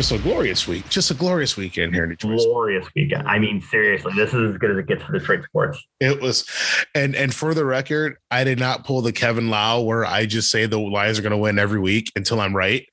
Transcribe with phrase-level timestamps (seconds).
[0.00, 2.38] just a glorious week, just a glorious weekend here in Detroit.
[2.38, 3.28] Glorious weekend.
[3.28, 5.86] I mean, seriously, this is as good as it gets for Detroit sports.
[6.00, 6.46] It was,
[6.94, 10.50] and and for the record, I did not pull the Kevin Lau where I just
[10.50, 12.88] say the Lions are going to win every week until I'm right.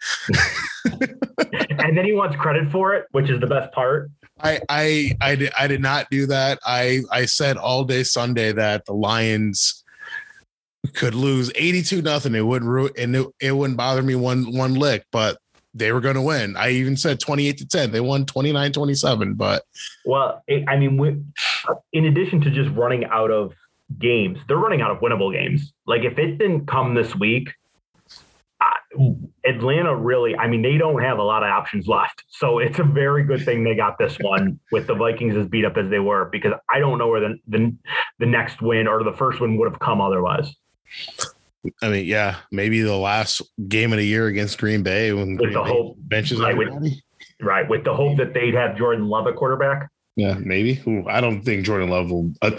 [0.85, 4.11] and then he wants credit for it, which is the best part.
[4.41, 6.59] I I I did, I did not do that.
[6.65, 9.81] I I said all day Sunday that the Lions
[10.93, 12.35] could lose 82 nothing.
[12.35, 15.37] It wouldn't ru- and it, it wouldn't bother me one one lick, but
[15.77, 16.55] they were going to win.
[16.57, 17.91] I even said 28 to 10.
[17.91, 19.63] They won 29 27, but
[20.05, 21.33] well, I mean,
[21.93, 23.53] in addition to just running out of
[23.99, 25.73] games, they're running out of winnable games.
[25.85, 27.49] Like if it didn't come this week,
[29.45, 32.23] Atlanta really, I mean, they don't have a lot of options left.
[32.29, 35.65] So it's a very good thing they got this one with the Vikings as beat
[35.65, 37.75] up as they were, because I don't know where the, the,
[38.19, 40.55] the next win or the first win would have come otherwise.
[41.81, 45.39] I mean, yeah, maybe the last game of the year against Green Bay when with
[45.39, 46.89] Green the Bay hope benches right, everybody.
[46.89, 47.01] with,
[47.41, 49.89] right with the hope that they'd have Jordan Love at quarterback.
[50.17, 50.81] Yeah, maybe.
[50.87, 52.33] Ooh, I don't think Jordan Love will.
[52.41, 52.49] Uh,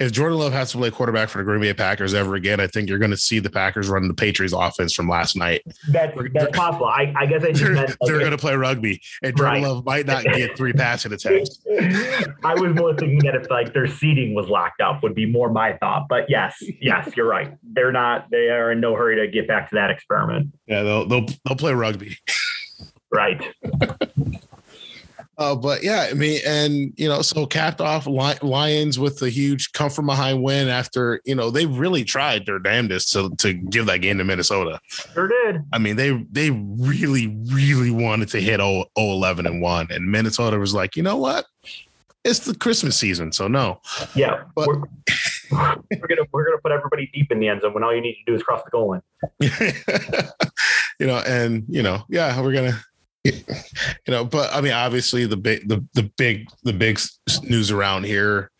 [0.00, 2.66] if Jordan Love has to play quarterback for the Green Bay Packers ever again, I
[2.66, 5.62] think you're going to see the Packers run the Patriots offense from last night.
[5.88, 6.86] That's that's possible.
[6.86, 9.62] I, I guess I just They're, meant they're going to play rugby, and Jordan Right.
[9.62, 11.60] Love might not get three passing attempts.
[12.42, 15.48] I was more thinking that if like their seating was locked up would be more
[15.48, 16.08] my thought.
[16.08, 17.56] But yes, yes, you're right.
[17.62, 18.28] They're not.
[18.32, 20.52] They are in no hurry to get back to that experiment.
[20.66, 22.18] Yeah, they'll they'll they'll play rugby.
[23.12, 23.40] Right.
[25.38, 29.72] Uh, but yeah, I mean, and you know, so capped off Lions with a huge
[29.72, 33.86] come from behind win after you know they really tried their damnedest to to give
[33.86, 34.80] that game to Minnesota.
[34.86, 35.62] Sure did.
[35.72, 40.58] I mean, they they really really wanted to hit 0, 11 and one, and Minnesota
[40.58, 41.46] was like, you know what?
[42.24, 43.80] It's the Christmas season, so no.
[44.14, 44.44] Yeah.
[44.54, 44.82] But- we're,
[45.50, 48.14] we're gonna we're gonna put everybody deep in the end zone when all you need
[48.14, 49.02] to do is cross the goal line.
[50.98, 52.80] you know, and you know, yeah, we're gonna,
[53.24, 53.32] you
[54.08, 57.00] know, but I mean, obviously, the big, the the big, the big
[57.42, 58.50] news around here,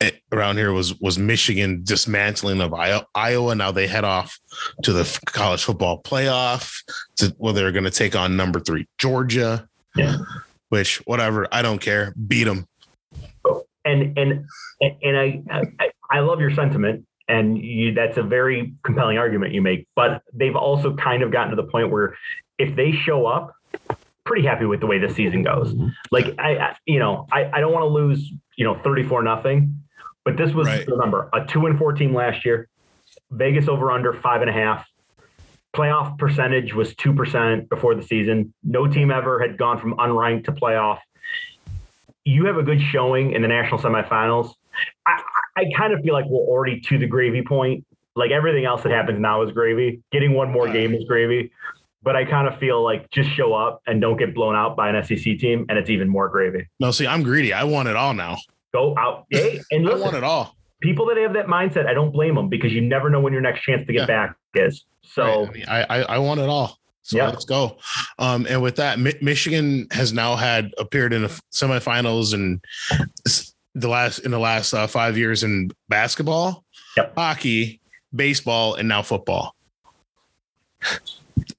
[0.00, 2.72] eh, around here was was Michigan dismantling of
[3.14, 3.54] Iowa.
[3.56, 4.38] Now they head off
[4.84, 6.76] to the college football playoff,
[7.16, 9.68] to where they're going to take on number three Georgia.
[9.96, 10.18] Yeah.
[10.68, 12.14] Which, whatever, I don't care.
[12.26, 12.66] Beat them.
[13.84, 14.46] and and
[14.80, 19.62] and I I, I love your sentiment, and you, that's a very compelling argument you
[19.62, 19.88] make.
[19.96, 22.16] But they've also kind of gotten to the point where
[22.58, 23.54] if they show up,
[24.24, 25.74] pretty happy with the way the season goes.
[25.74, 25.88] Mm-hmm.
[26.10, 29.22] Like I, I you know, I, I don't want to lose you know thirty four
[29.22, 29.82] nothing,
[30.24, 30.86] but this was Right.
[30.86, 32.68] remember a two and four team last year.
[33.30, 34.86] Vegas over under five and a half.
[35.74, 38.54] Playoff percentage was two percent before the season.
[38.62, 40.98] No team ever had gone from unranked to playoff
[42.24, 44.54] you have a good showing in the national semifinals.
[45.06, 45.22] I,
[45.56, 47.84] I kind of feel like we're already to the gravy point.
[48.16, 50.00] Like everything else that happens now is gravy.
[50.12, 51.52] Getting one more game is gravy.
[52.04, 54.90] But I kind of feel like just show up and don't get blown out by
[54.90, 56.68] an SEC team, and it's even more gravy.
[56.78, 57.52] No, see, I'm greedy.
[57.54, 58.36] I want it all now.
[58.74, 60.54] Go out, hey, and I listen, want it all.
[60.82, 63.40] people that have that mindset, I don't blame them because you never know when your
[63.40, 64.06] next chance to get Yeah.
[64.06, 64.84] back is.
[65.02, 65.48] So Right.
[65.48, 66.78] I, mean, I, I I want it all.
[67.02, 67.28] So Yeah.
[67.28, 67.76] let's go.
[68.18, 72.62] Um, and with that, Mi- Michigan has now had appeared in the semifinals and
[73.74, 76.64] the last in the last uh, five years in basketball,
[76.96, 77.14] Yep.
[77.16, 77.80] hockey,
[78.14, 79.54] baseball, and now football.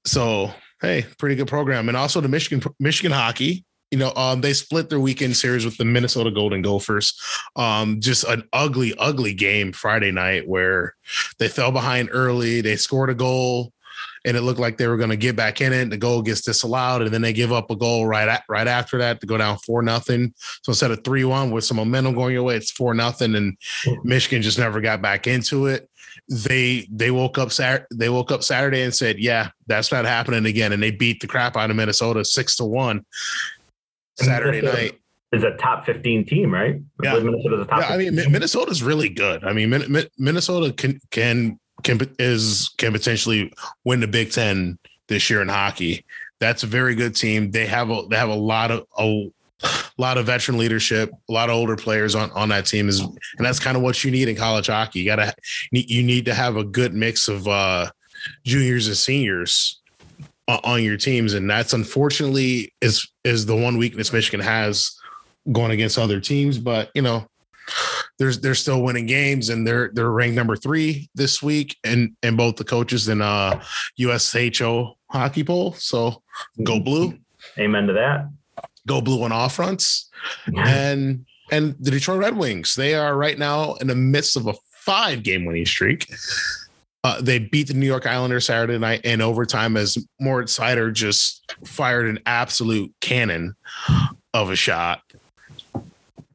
[0.06, 0.52] So
[0.82, 3.66] hey, pretty good program, and also the Michigan Michigan hockey.
[3.92, 7.18] You know, um, they split their weekend series with the Minnesota Golden Gophers.
[7.56, 10.96] Um, just an ugly, ugly game Friday night where
[11.38, 12.62] they fell behind early.
[12.62, 13.72] They scored a goal,
[14.26, 15.92] and it looked like they were going to get back in it.
[15.92, 18.98] The goal gets disallowed, and then they give up a goal right at, right after
[18.98, 20.34] that to go down four nothing.
[20.64, 23.56] So instead of three one with some momentum going your way, it's four nothing, and
[24.04, 25.90] Michigan just never got back into it.
[26.28, 30.46] They they woke up Sat they woke up Saturday and said, "Yeah, that's not happening
[30.46, 33.06] again," and they beat the crap out of Minnesota six to one
[34.16, 35.00] Saturday night.
[35.32, 36.82] is a top fifteen team, right?
[37.04, 37.20] Yeah.
[37.20, 37.82] Minnesota's a top.
[37.82, 38.32] Yeah, I mean 15 Mi- team.
[38.32, 39.44] Minnesota's really good.
[39.44, 44.80] I mean Min- Min- Minnesota can can can is can potentially win the Big Ten
[45.08, 46.06] this year in hockey.
[46.40, 47.52] That's a very good team.
[47.52, 49.30] They have a they have a lot of a
[49.98, 53.16] lot of veteran leadership, a lot of older players on on that team is, and
[53.40, 55.00] that's kind of what you need in college hockey.
[55.00, 55.34] You gotta
[55.72, 57.90] you need to have a good mix of uh,
[58.44, 59.82] juniors and seniors
[60.48, 64.96] on your teams, and that's unfortunately is is the one weakness Michigan has
[65.52, 66.58] going against other teams.
[66.58, 67.28] But you know,
[68.20, 72.38] there's they're still winning games, and they're they're ranked number three this week, and and
[72.38, 73.62] both the coaches in uh
[74.00, 75.74] USCHO hockey poll.
[75.74, 76.22] So
[76.64, 77.18] go blue,
[77.58, 78.30] Amen to that.
[78.88, 80.10] Go blue on all fronts,
[80.56, 84.54] and and the Detroit Red Wings they are right now in the midst of a
[84.72, 86.12] five game winning streak.
[87.04, 91.54] Uh, they beat the New York Islanders Saturday night in overtime as Moritz Seider just
[91.64, 93.56] fired an absolute cannon
[94.34, 95.04] of a shot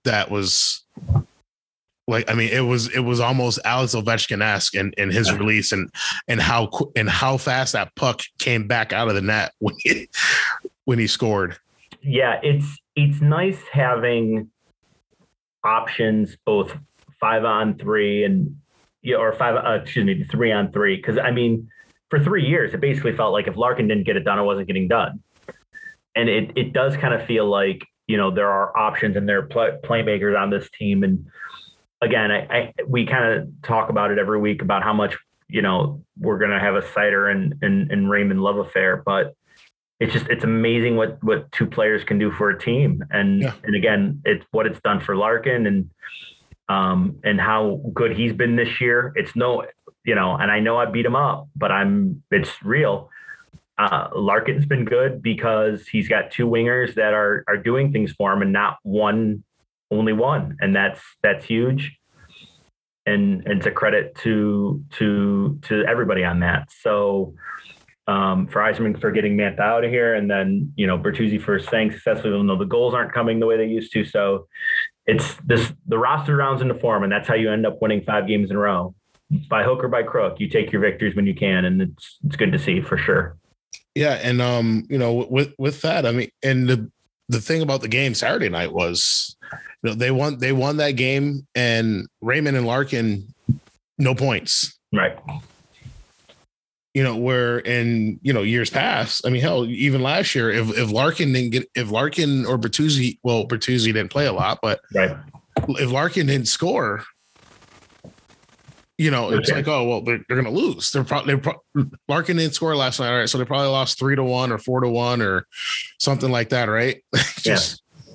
[0.04, 0.84] that was
[2.06, 5.72] like I mean it was it was almost Alex Ovechkin esque in, in his release
[5.72, 5.90] and
[6.28, 10.08] and how and how fast that puck came back out of the net when he,
[10.84, 11.56] when he scored.
[12.02, 12.66] Yeah, it's
[12.96, 14.50] it's nice having
[15.64, 16.76] options both
[17.20, 18.56] five on three and
[19.02, 20.96] yeah, or five, uh, excuse me, three on three.
[20.96, 21.68] Because I mean,
[22.08, 24.66] for three years, it basically felt like if Larkin didn't get it done, it wasn't
[24.66, 25.22] getting done.
[26.16, 29.38] And it it does kind of feel like you know there are options and there
[29.38, 31.04] are play, playmakers on this team.
[31.04, 31.26] And
[32.02, 35.16] again, I, I we kind of talk about it every week about how much
[35.48, 39.34] you know we're gonna have a Seider and and, and Raymond love affair, but
[40.00, 43.04] it's just it's amazing what what two players can do for a team.
[43.10, 43.52] And yeah.
[43.62, 45.90] and again, it's what it's done for Larkin and
[46.70, 49.12] um, and how good he's been this year.
[49.14, 49.66] It's no,
[50.04, 53.10] you know, and I know I beat him up, but I'm it's real.
[53.76, 58.32] Uh, Larkin's been good because he's got two wingers that are are doing things for
[58.32, 59.44] him, and not one,
[59.90, 61.98] only one, and that's that's huge.
[63.04, 66.68] And and it's a credit to to to everybody on that.
[66.70, 67.34] So
[68.10, 71.58] um, for Yzerman for getting Mantha out of here, and then you know Bertuzzi for
[71.60, 74.04] staying successful, even though the goals aren't coming the way they used to.
[74.04, 74.48] So
[75.06, 78.26] it's this the roster rounds into form, and that's how you end up winning five
[78.26, 78.94] games in a row.
[79.48, 82.36] By hook or by crook, you take your victories when you can, and it's it's
[82.36, 83.36] good to see for sure.
[83.94, 86.90] Yeah, and um, you know, with with that, I mean, and the
[87.28, 89.36] the thing about the game Saturday night was,
[89.84, 93.32] you know, they won they won that game, and Raymond and Larkin,
[93.98, 94.76] no points.
[94.92, 95.16] Right
[96.94, 100.76] you know, where in you know years past, I mean, hell, even last year, if
[100.76, 104.80] if Larkin didn't get, if Larkin or Bertuzzi, well, Bertuzzi didn't play a lot, but
[104.94, 105.16] right.
[105.68, 107.04] if Larkin didn't score,
[108.98, 110.90] you know, it's like, oh well, they're, they're gonna lose.
[110.90, 111.62] They're probably pro-
[112.08, 113.28] Larkin didn't score last night, all right?
[113.28, 115.46] So they probably lost three to one or four to one or
[115.98, 117.02] something like that, right?
[117.38, 118.14] just yeah.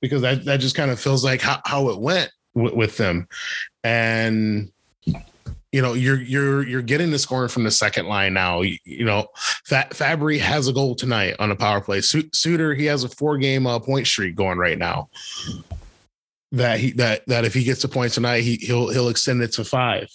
[0.00, 3.28] because that that just kind of feels like how, how it went with, with them,
[3.84, 4.72] and
[5.72, 8.62] you know you're you're you're getting the scoring from the second line now.
[8.62, 9.26] You, you know,
[9.68, 12.00] Fabbri has a goal tonight on a power play.
[12.00, 15.08] Suter he has a four game uh, point streak going right now.
[16.52, 19.52] That he that that if he gets a point tonight, he he'll he'll extend it
[19.52, 20.08] to five.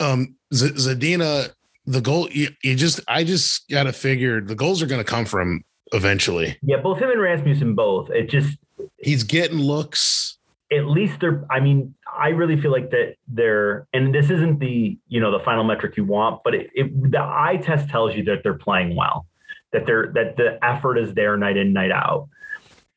[0.00, 1.52] Um, Z- Zadina,
[1.86, 5.62] the goal you, you just I just gotta figure the goals are gonna come from
[5.92, 6.56] eventually.
[6.62, 8.10] Yeah, both him and Rasmussen both.
[8.10, 8.56] It just
[8.96, 10.38] he's getting looks
[10.72, 14.98] at least they're i mean i really feel like that they're and this isn't the
[15.08, 18.22] you know the final metric you want but it, it, the eye test tells you
[18.22, 19.26] that they're playing well
[19.72, 22.28] that they're that the effort is there night in night out.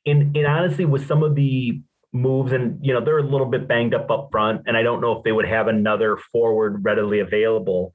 [0.05, 1.81] And and honestly with some of the
[2.13, 5.01] moves and you know they're a little bit banged up up front and i don't
[5.01, 7.93] know if they would have another forward readily available.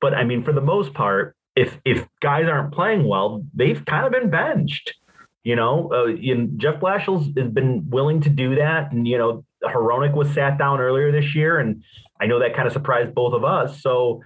[0.00, 4.06] But i mean for the most part if if guys aren't playing well they've kind
[4.06, 4.94] of been benched
[5.44, 6.12] you know, uh,
[6.56, 10.80] Jeff Blashill's has been willing to do that, and you know, Hronek was sat down
[10.80, 11.82] earlier this year, and
[12.20, 13.82] I know that kind of surprised both of us.
[13.82, 14.22] So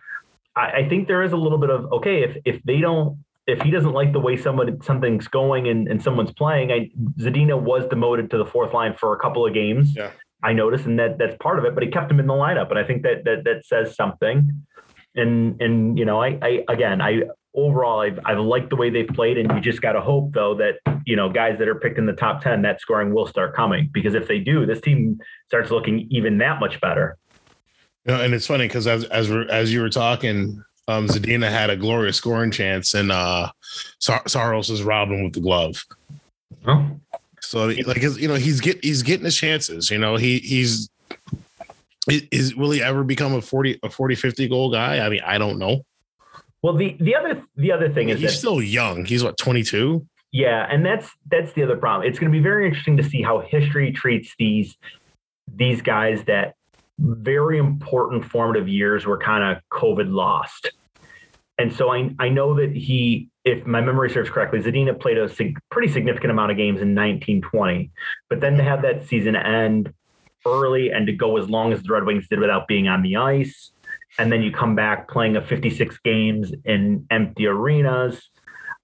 [0.54, 3.62] I, I think there is a little bit of okay if if they don't if
[3.62, 6.90] he doesn't like the way someone something's going and, and someone's playing, I,
[7.20, 9.94] Zadina was demoted to the fourth line for a couple of games.
[9.94, 10.10] Yeah.
[10.42, 11.74] I noticed, and that that's part of it.
[11.74, 14.64] But he kept him in the lineup, and I think that that that says something.
[15.14, 17.22] And and you know, I I again, I
[17.56, 19.38] overall, I've, I've liked the way they've played.
[19.38, 22.06] And you just got to hope, though, that, you know, guys that are picked in
[22.06, 23.90] the top 10, that scoring will start coming.
[23.92, 27.16] Because if they do, this team starts looking even that much better.
[28.04, 31.70] You know, and it's funny because as, as, as you were talking, um, Zadina had
[31.70, 33.50] a glorious scoring chance, and uh,
[33.98, 35.84] Sar- Saros is robbing with the glove.
[36.66, 36.86] Oh.
[37.40, 39.90] So like you know he's get he's getting his chances.
[39.90, 40.88] You know he he's
[42.08, 44.98] is will he ever become a 40 a 40 50 goal guy?
[44.98, 45.84] I mean I don't know.
[46.62, 49.04] Well, the the other the other thing is he's that, still young.
[49.04, 50.06] He's what twenty two.
[50.32, 52.08] Yeah, and that's that's the other problem.
[52.08, 54.76] It's going to be very interesting to see how history treats these
[55.54, 56.54] these guys that
[56.98, 60.70] very important formative years were kind of COVID lost.
[61.58, 65.28] And so I I know that he, if my memory serves correctly, Zadina played a
[65.28, 67.90] sig- pretty significant amount of games in 1920,
[68.28, 69.92] but then to have that season end
[70.44, 73.16] early and to go as long as the Red Wings did without being on the
[73.16, 73.72] ice
[74.18, 78.30] and then you come back playing a 56 games in empty arenas.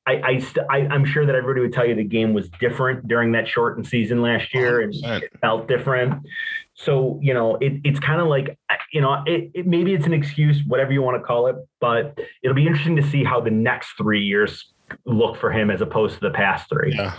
[0.04, 3.06] I, I, st- I am sure that everybody would tell you the game was different
[3.06, 5.04] during that shortened season last year 100%.
[5.04, 6.26] and it felt different.
[6.74, 8.58] So you know, it, it's kind of like
[8.92, 12.18] you know, it, it, maybe it's an excuse, whatever you want to call it, but
[12.42, 14.72] it'll be interesting to see how the next three years
[15.06, 16.94] look for him as opposed to the past three.
[16.94, 17.14] Yeah.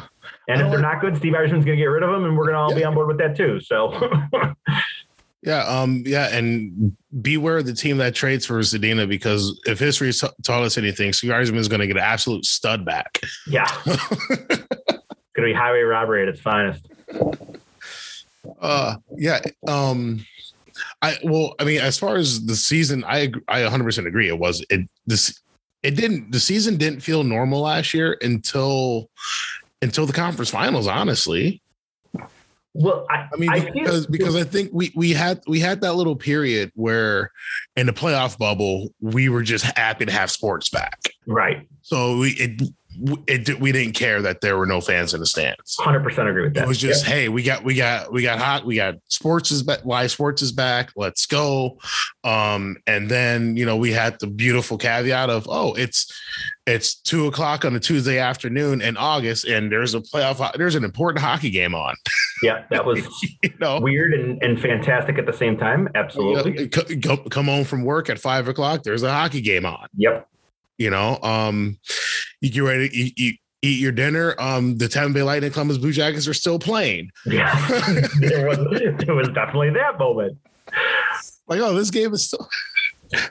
[0.48, 2.46] And if they're not good, Steve Yzerman's going to get rid of them, and we're
[2.46, 2.77] going to all yeah.
[2.77, 3.60] be on board with that too.
[3.60, 3.91] So
[5.43, 10.63] Yeah, um, yeah, and beware the team that trades for Zadina because if history taught
[10.63, 13.19] us anything, Steve is going to get an absolute stud back.
[13.45, 13.97] Yeah, going
[15.35, 16.88] to be highway robbery at its finest.
[18.62, 19.41] Uh, yeah.
[19.67, 20.25] Um,
[21.01, 24.29] I well, I mean, as far as the season, I I 100 percent agree.
[24.29, 25.41] It was it this
[25.83, 29.09] it didn't the season didn't feel normal last year until
[29.81, 30.88] until the conference finals.
[30.88, 31.62] Honestly,
[32.73, 35.93] well, I, I mean, I because because I think we we had we had that
[35.93, 37.31] little period where
[37.75, 41.67] in the playoff bubble we were just happy to have sports back, right?
[41.81, 42.61] So we it
[43.27, 45.75] it, we didn't care that there were no fans in the stands.
[45.79, 46.63] Hundred percent agree with that.
[46.63, 48.65] It was just, hey, we got, we got, we got hot.
[48.65, 49.85] We got sports is back.
[49.85, 50.91] Live sports is back.
[50.95, 51.79] Let's go.
[52.23, 56.12] Um, and then you know we had the beautiful caveat of, oh, it's
[56.65, 60.53] it's two o'clock on a Tuesday afternoon in August, and there's a playoff.
[60.57, 61.95] There's an important hockey game on.
[62.41, 63.00] Yeah, that was
[63.41, 65.88] you know weird and, and fantastic at the same time.
[65.95, 66.69] Absolutely.
[66.89, 68.83] You know, come home from work at five o'clock.
[68.83, 69.88] There's a hockey game on.
[69.95, 70.27] Yep.
[70.77, 71.79] You know, um,
[72.43, 74.35] you get ready to eat, your dinner.
[74.38, 77.09] Um, the Tampa Bay Lightning Columbus Blue Jackets are still playing.
[77.25, 77.53] Yeah,
[78.19, 78.57] there was
[79.00, 80.38] there was definitely that moment.
[81.47, 82.50] Like, oh, this game is still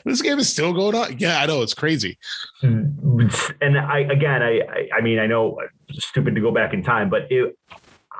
[0.06, 1.18] this game is still going on.
[1.18, 2.18] Yeah, I know it's crazy.
[2.62, 5.58] And I again, I I, I mean, I know
[5.90, 7.56] stupid to go back in time, but it.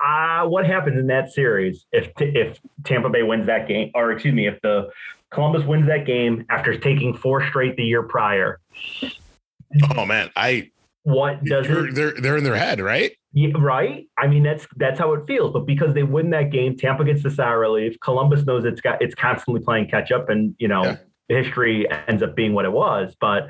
[0.04, 4.34] Uh, what happens in that series if if Tampa Bay wins that game, or excuse
[4.34, 4.88] me, if the
[5.30, 8.58] Columbus wins that game after taking four straight the year prior?
[9.96, 10.72] Oh man, I
[11.04, 13.12] what does they're they're in their head, right?
[13.32, 14.06] Yeah, right.
[14.18, 15.52] I mean, that's that's how it feels.
[15.52, 17.99] But because they win that game, Tampa gets the sour relief.
[18.00, 20.85] Columbus knows it's got it's constantly playing catch up, and you know.
[20.85, 20.97] Yeah.
[21.28, 23.16] History ends up being what it was.
[23.18, 23.47] But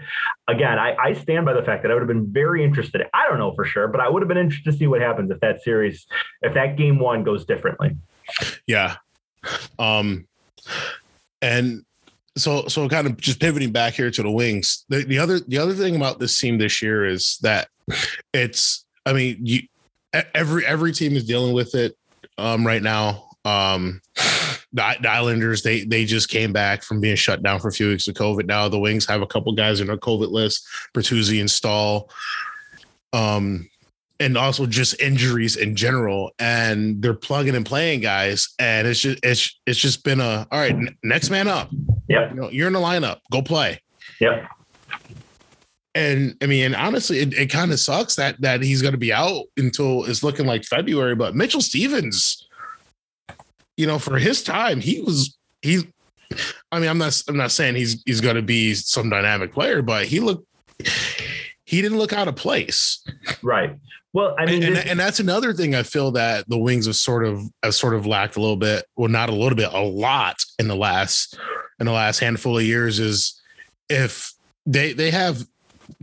[0.47, 3.03] again, I, I stand by the fact that I would have been very interested.
[3.13, 5.33] I don't know for sure, but I would have been interested to see what happens
[5.33, 6.07] if that series,
[6.43, 7.97] if that game one goes differently.
[8.69, 8.97] Yeah.
[9.81, 10.29] Um,
[11.41, 11.85] and
[12.37, 14.85] so so kind of just pivoting back here to the wings.
[14.89, 17.69] The, the other the other thing about this team this year is that
[18.33, 19.61] it's I mean you
[20.35, 21.97] every every team is dealing with it
[22.39, 23.29] um, right now.
[23.45, 24.01] Um,
[24.73, 27.89] the, the, Islanders they they just came back from being shut down for a few
[27.89, 28.47] weeks of COVID.
[28.47, 32.09] Now the Wings have a couple guys in a COVID list, Bertuzzi and Staal.
[33.13, 33.69] Um,
[34.21, 36.31] and also just injuries in general.
[36.39, 40.61] And they're plugging and playing guys, and it's just it's it's just been a all
[40.61, 40.77] right.
[41.03, 41.71] Next man up.
[42.09, 43.19] Yeah, you know, you're in the lineup.
[43.31, 43.81] Go play.
[44.21, 44.49] Yep.
[45.95, 48.99] And I mean, and honestly, it, it kind of sucks that that he's going to
[48.99, 51.15] be out until it's looking like February.
[51.15, 52.47] But Mitchell Stephens,
[53.77, 55.87] you know, for his time, he was he.
[56.71, 59.83] I mean, I'm not I'm not saying he's he's going to be some dynamic player,
[59.83, 60.47] but he looked
[61.67, 63.05] he didn't look out of place.
[63.43, 63.79] Right.
[64.15, 66.97] Well, I mean, and, and, and, that's another thing I feel that the Wings have
[66.97, 68.85] sort of have sort of lacked a little bit.
[68.95, 71.39] Well, not a little bit, a lot in the last
[71.83, 73.41] in the last handful of years is
[73.91, 74.35] if
[74.65, 75.45] they they have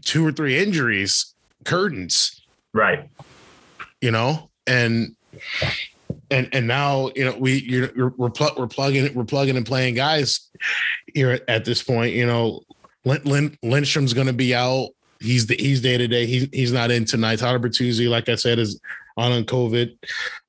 [0.03, 1.33] two or three injuries,
[1.63, 2.41] curtains,
[2.74, 3.09] right?
[4.01, 5.15] You know, and
[6.29, 9.95] and and now you know we you're we're pl- we're plugging we're plugging and playing
[9.95, 10.50] guys
[11.13, 12.13] here at, at this point.
[12.13, 12.59] You know,
[13.05, 14.89] Lin, Lin, Lindstrom's going to be out
[15.21, 16.25] he's the he's day to day.
[16.25, 17.39] He's he's not in tonight.
[17.39, 18.81] Tyler Bertuzzi, like I said, is
[19.15, 19.98] on on COVID.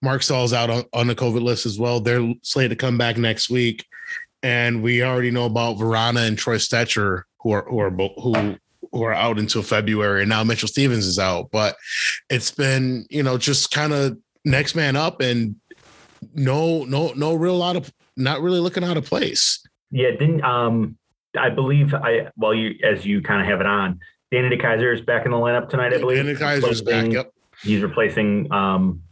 [0.02, 2.00] Marc Staal's out on, on the COVID list as well.
[2.00, 3.86] They're slated to come back next week,
[4.42, 8.56] and we already know about Vrana and Troy Stecher, who are who are who
[8.92, 11.50] who are out until February, and now Mitchell Stephens is out.
[11.50, 11.76] But
[12.28, 15.56] it's been you know just kind of next man up, and
[16.34, 19.62] no no no real lot of not really looking out of place.
[19.90, 20.96] Yeah, didn't um
[21.38, 25.00] I believe I well you as you kind of have it on Danny DeKeyser is
[25.00, 26.18] back in the lineup tonight, I believe.
[26.18, 27.10] Danny DeKeyser's back.
[27.10, 27.32] Yep.
[27.62, 29.02] He's replacing um,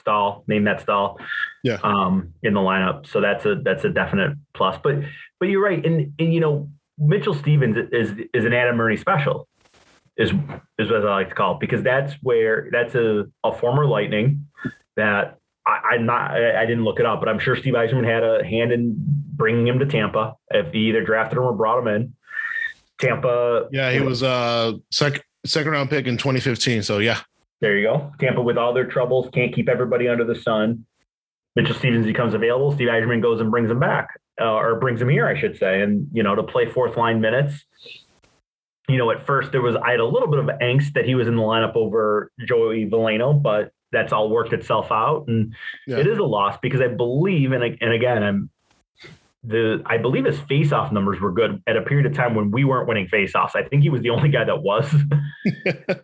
[0.00, 1.18] Staal, name that Staal.
[1.64, 1.78] Yeah.
[1.82, 4.78] Um, in the lineup, so that's a that's a definite plus.
[4.84, 4.96] But
[5.40, 9.48] but you're right, and and you know Mitchell Stephens is is an Adam Murray special,
[10.18, 10.30] is
[10.78, 14.46] is what I like to call it because that's where that's a a former Lightning
[14.96, 18.04] that I, am not I, I, didn't look it up, but I'm sure Steve Yzerman
[18.04, 21.78] had a hand in bringing him to Tampa if he either drafted him or brought
[21.78, 22.14] him in.
[23.00, 23.68] Tampa.
[23.72, 26.82] Yeah, he was a uh, second second round pick in 2015.
[26.82, 27.20] So yeah.
[27.60, 28.12] There you go.
[28.20, 30.84] Tampa with all their troubles can't keep everybody under the sun.
[31.56, 32.72] Mitchell Stephens becomes available.
[32.72, 34.08] Steve Yzerman goes and brings him back,
[34.40, 37.20] uh, or brings him here, I should say, and you know to play fourth line
[37.20, 37.64] minutes.
[38.88, 41.14] You know, at first there was I had a little bit of angst that he
[41.14, 45.54] was in the lineup over Joey Veleno, but that's all worked itself out, and
[45.86, 45.98] yeah.
[45.98, 48.50] it is a loss because I believe, and and again, I'm
[49.46, 52.64] the I believe his face-off numbers were good at a period of time when we
[52.64, 53.54] weren't winning face-offs.
[53.54, 54.92] I think he was the only guy that was.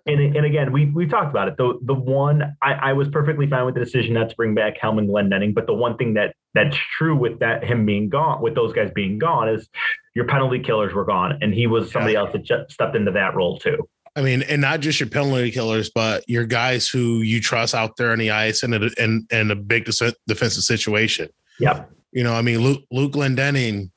[0.07, 1.57] and and again, we we talked about it.
[1.57, 4.77] The the one I, I was perfectly fine with the decision not to bring back
[4.79, 8.43] Helm and Glendening, but the one thing that that's true with that him being gone,
[8.43, 9.69] with those guys being gone, is
[10.15, 12.21] your penalty killers were gone, and he was somebody yeah.
[12.21, 13.89] else that stepped into that role too.
[14.17, 17.97] I mean, and not just your penalty killers, but your guys who you trust out
[17.97, 21.29] there on the ice and in and and a big defensive situation.
[21.59, 21.91] Yep.
[22.13, 23.91] You know, I mean, Luke Luke Glendening,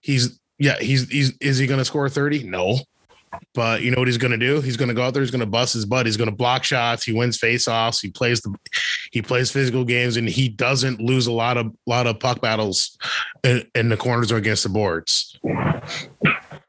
[0.00, 2.42] he's yeah, he's he's is he going to score thirty?
[2.42, 2.78] No,
[3.54, 4.60] but you know what he's going to do?
[4.60, 5.22] He's going to go out there.
[5.22, 6.06] He's going to bust his butt.
[6.06, 7.04] He's going to block shots.
[7.04, 8.00] He wins faceoffs.
[8.00, 8.54] He plays the
[9.10, 12.98] he plays physical games, and he doesn't lose a lot of lot of puck battles
[13.44, 15.38] in, in the corners or against the boards.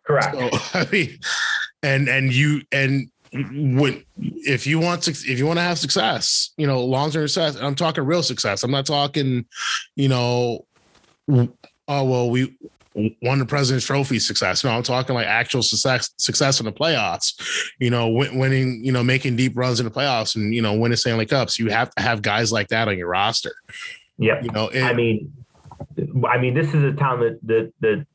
[0.05, 0.35] Correct.
[0.35, 1.19] So, I mean,
[1.83, 6.51] and and you and when if you want to if you want to have success,
[6.57, 7.61] you know, long term success.
[7.61, 8.63] I'm talking real success.
[8.63, 9.45] I'm not talking,
[9.95, 10.65] you know,
[11.29, 12.57] oh well, we
[13.21, 14.63] won the President's Trophy success.
[14.63, 17.69] No, I'm talking like actual success success in the playoffs.
[17.79, 20.97] You know, winning, you know, making deep runs in the playoffs, and you know, winning
[20.97, 21.59] Stanley Cups.
[21.59, 23.53] You have to have guys like that on your roster.
[24.17, 25.31] Yeah, you know, it, I mean,
[26.27, 28.05] I mean, this is a town that that that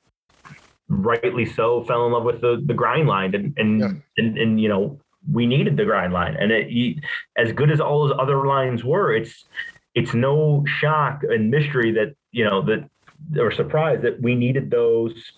[0.88, 3.92] rightly so fell in love with the the grind line and and yeah.
[4.18, 5.00] and, and you know
[5.32, 6.98] we needed the grind line and it,
[7.38, 9.46] as good as all those other lines were it's
[9.94, 12.88] it's no shock and mystery that you know that
[13.38, 15.32] or surprised that we needed those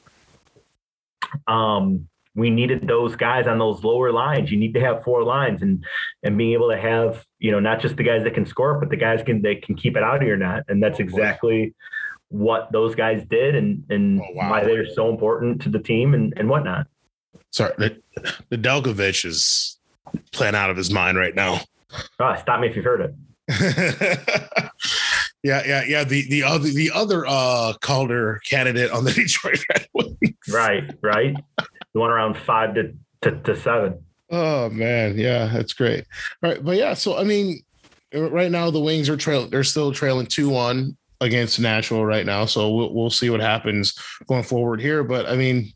[1.46, 5.62] um we needed those guys on those lower lines you need to have four lines
[5.62, 5.84] and
[6.22, 8.90] and being able to have you know not just the guys that can score but
[8.90, 11.74] the guys can that can keep it out of your net and that's exactly
[12.34, 14.50] what those guys did and and oh, wow.
[14.50, 16.86] why they're so important to the team and, and whatnot.
[17.50, 18.02] Sorry, the,
[18.50, 19.78] Nedeljkovic is
[20.32, 21.60] playing out of his mind right now.
[22.18, 23.14] Oh, stop me if you've heard it.
[25.44, 26.04] yeah, yeah, yeah.
[26.04, 30.34] The the other the other uh Calder candidate on the Detroit Red Wings.
[30.50, 31.36] Right, right.
[31.92, 34.02] The one around five to, to, to seven.
[34.30, 36.06] Oh man, yeah, that's great.
[36.42, 37.60] All right, but yeah, so I mean,
[38.14, 42.46] right now the Wings are trail they're still trailing two one against Nashville right now.
[42.46, 43.94] So we'll, we'll see what happens
[44.26, 45.04] going forward here.
[45.04, 45.72] But I mean,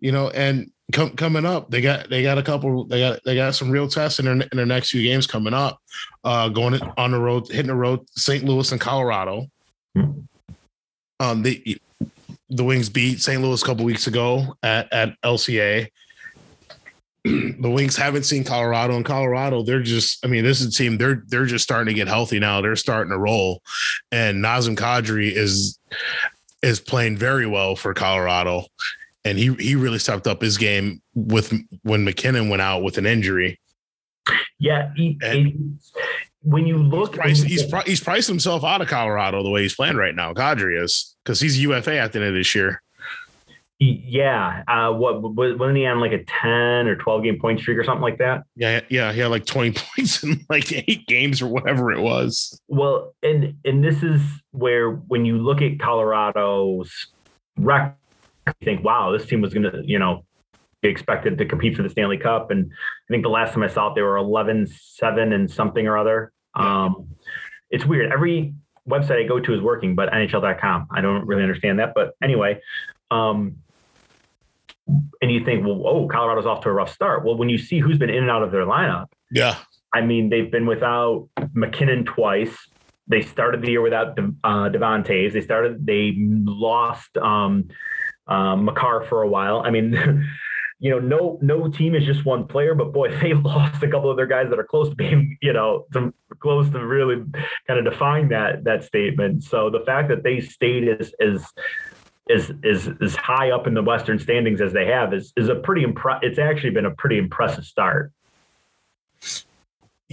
[0.00, 2.84] you know, and com- coming up, they got they got a couple.
[2.84, 5.54] They got they got some real tests in their in their next few games coming
[5.54, 5.78] up.
[6.22, 8.44] Uh, going on the road, hitting the road, St.
[8.44, 9.46] Louis and Colorado.
[9.96, 11.78] Um, the
[12.50, 13.40] the Wings beat St.
[13.40, 15.88] Louis a couple weeks ago at at LCA.
[17.24, 20.98] the Wings haven't seen Colorado, and Colorado, they're just, I mean, this is a team,
[20.98, 22.60] they're they're just starting to get healthy now.
[22.60, 23.62] They're starting to roll.
[24.12, 25.78] And Nazem Kadri is
[26.62, 28.66] is playing very well for Colorado.
[29.24, 33.06] And he he really stepped up his game with when MacKinnon went out with an
[33.06, 33.58] injury.
[34.58, 35.56] Yeah, he, he,
[36.42, 39.74] when you look, he's priced, he's, he's priced himself out of Colorado the way he's
[39.74, 40.32] playing right now.
[40.32, 42.82] Kadri is because he's UFA at the end of this year.
[43.80, 44.62] Yeah.
[44.68, 48.02] Uh, what wasn't he on like a 10 or 12 game point streak or something
[48.02, 48.44] like that?
[48.56, 48.80] Yeah.
[48.88, 49.12] Yeah.
[49.12, 52.58] He had like 20 points in like eight games or whatever it was.
[52.68, 54.20] Well, and, and this is
[54.52, 57.08] where when you look at Colorado's
[57.58, 57.96] record,
[58.46, 60.24] you think, wow, this team was going to, you know,
[60.82, 62.50] be expected to compete for the Stanley Cup.
[62.50, 65.86] And I think the last time I saw it, they were 11, 7 and something
[65.86, 66.32] or other.
[66.54, 67.08] Um,
[67.70, 68.12] it's weird.
[68.12, 68.54] Every
[68.88, 70.88] website I go to is working, but NHL.com.
[70.90, 71.92] I don't really understand that.
[71.94, 72.60] But anyway,
[73.10, 73.56] um,
[74.86, 77.24] and you think, well, oh, Colorado's off to a rough start.
[77.24, 79.56] Well, when you see who's been in and out of their lineup, yeah,
[79.94, 82.54] I mean, they've been without MacKinnon twice.
[83.06, 85.32] They started the year without uh, Devon Toews.
[85.32, 87.68] They started, they lost um,
[88.26, 89.62] uh, Makar for a while.
[89.64, 89.92] I mean,
[90.78, 94.10] you know, no no team is just one player, but boy, they lost a couple
[94.10, 97.22] of their guys that are close to being, you know, to, close to really
[97.66, 99.44] kind of defying that that statement.
[99.44, 101.46] So the fact that they stayed as as
[102.28, 105.54] is is as high up in the Western standings as they have is is a
[105.54, 108.12] pretty impre- It's actually been a pretty impressive start.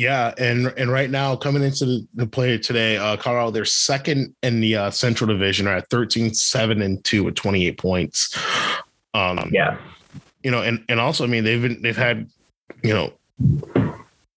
[0.02, 4.34] Yeah, and and right now coming into the, the play today, uh, Colorado they're second
[4.42, 8.36] in the uh, Central Division, are at 13, 7, and two with twenty eight points.
[9.14, 9.78] Um, yeah,
[10.42, 12.28] you know, and and also I mean they've been they've had
[12.82, 13.14] you know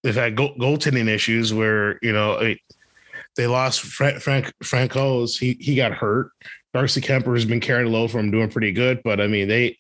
[0.03, 2.55] they've had goal, goaltending issues where you know
[3.35, 5.39] they lost Frank Frank Francouz.
[5.39, 6.31] He he got hurt.
[6.75, 9.01] Darcy Kuemper has been carrying load for him, doing pretty good.
[9.03, 9.79] But I mean, they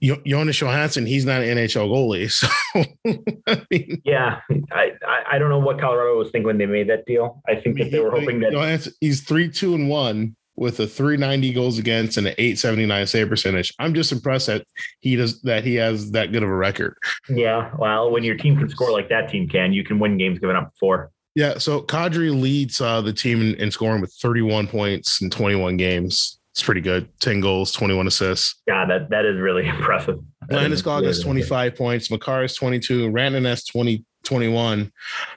[0.00, 2.30] Jonas Johansson, he's not an NHL goalie.
[2.30, 2.48] So
[3.46, 4.40] I mean, yeah,
[4.72, 4.92] I,
[5.32, 7.42] I don't know what Colorado was thinking when they made that deal.
[7.48, 10.36] I think I mean, that they were hoping that Johansson, he's three two and one
[10.56, 13.72] with a 390 goals against and an 879 save percentage.
[13.78, 14.64] I'm just impressed that
[15.00, 16.96] he does that he has that good of a record.
[17.28, 20.38] Yeah, well, when your team can score like that team can, you can win games
[20.38, 21.10] giving up four.
[21.34, 25.76] Yeah, so Kadri leads uh, the team in, in, scoring with 31 points in 21
[25.76, 26.39] games.
[26.52, 27.08] It's pretty good.
[27.20, 28.56] 10 goals, 21 assists.
[28.66, 30.18] Yeah, that, that is really impressive.
[30.50, 32.10] Landeskog has 25 points.
[32.10, 33.10] Makar is 22.
[33.10, 34.92] Rantanen has 20, 21.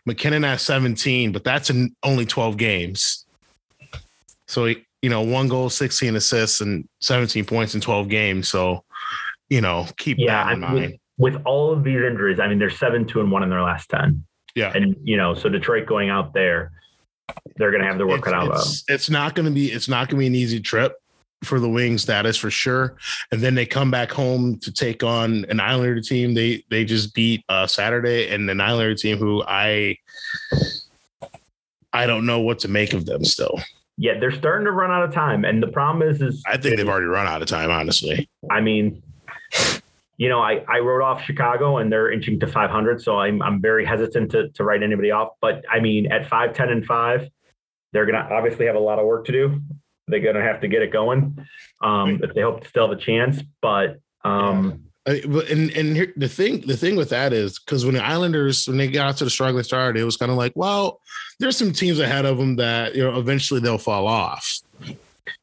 [0.06, 3.26] MacKinnon has 17, but that's in only 12 games.
[4.48, 8.48] So, you know, one goal, 16 assists, and 17 points in 12 games.
[8.48, 8.84] So,
[9.50, 11.00] you know, keep yeah, that in mind.
[11.18, 13.62] With, with all of these injuries, I mean, they're seven, two, and one in their
[13.62, 14.26] last 10.
[14.56, 14.72] Yeah.
[14.74, 16.72] And, you know, so Detroit going out there,
[17.58, 18.52] they're going to have their work cut out.
[18.56, 20.96] It's, it's not going to be, it's not going to be an easy trip
[21.44, 22.96] for the Wings, that is for sure.
[23.32, 26.34] And then they come back home to take on an Islander team.
[26.34, 29.98] They they just beat uh, Saturday and an Islander team who I
[31.92, 33.60] I don't know what to make of them still.
[33.98, 36.78] Yeah, they're starting to run out of time, and the problem is, is I think
[36.78, 37.70] they've already run out of time.
[37.70, 39.04] Honestly, I mean,
[40.18, 43.62] you know, I, I wrote off Chicago and they're inching to 500, so I'm I'm
[43.62, 45.34] very hesitant to to write anybody off.
[45.42, 47.30] But I mean, at five, 10, and five,
[47.92, 49.62] they're gonna obviously have a lot of work to do
[50.08, 51.38] they're going to have to get it going
[51.82, 53.42] um, if they hope to still have a chance.
[53.62, 57.96] But um, but and and here, the thing the thing with that is because when
[57.96, 61.02] the Islanders when they got to the struggling start, it was kind of like, well,
[61.40, 64.60] there's some teams ahead of them that you know eventually they'll fall off.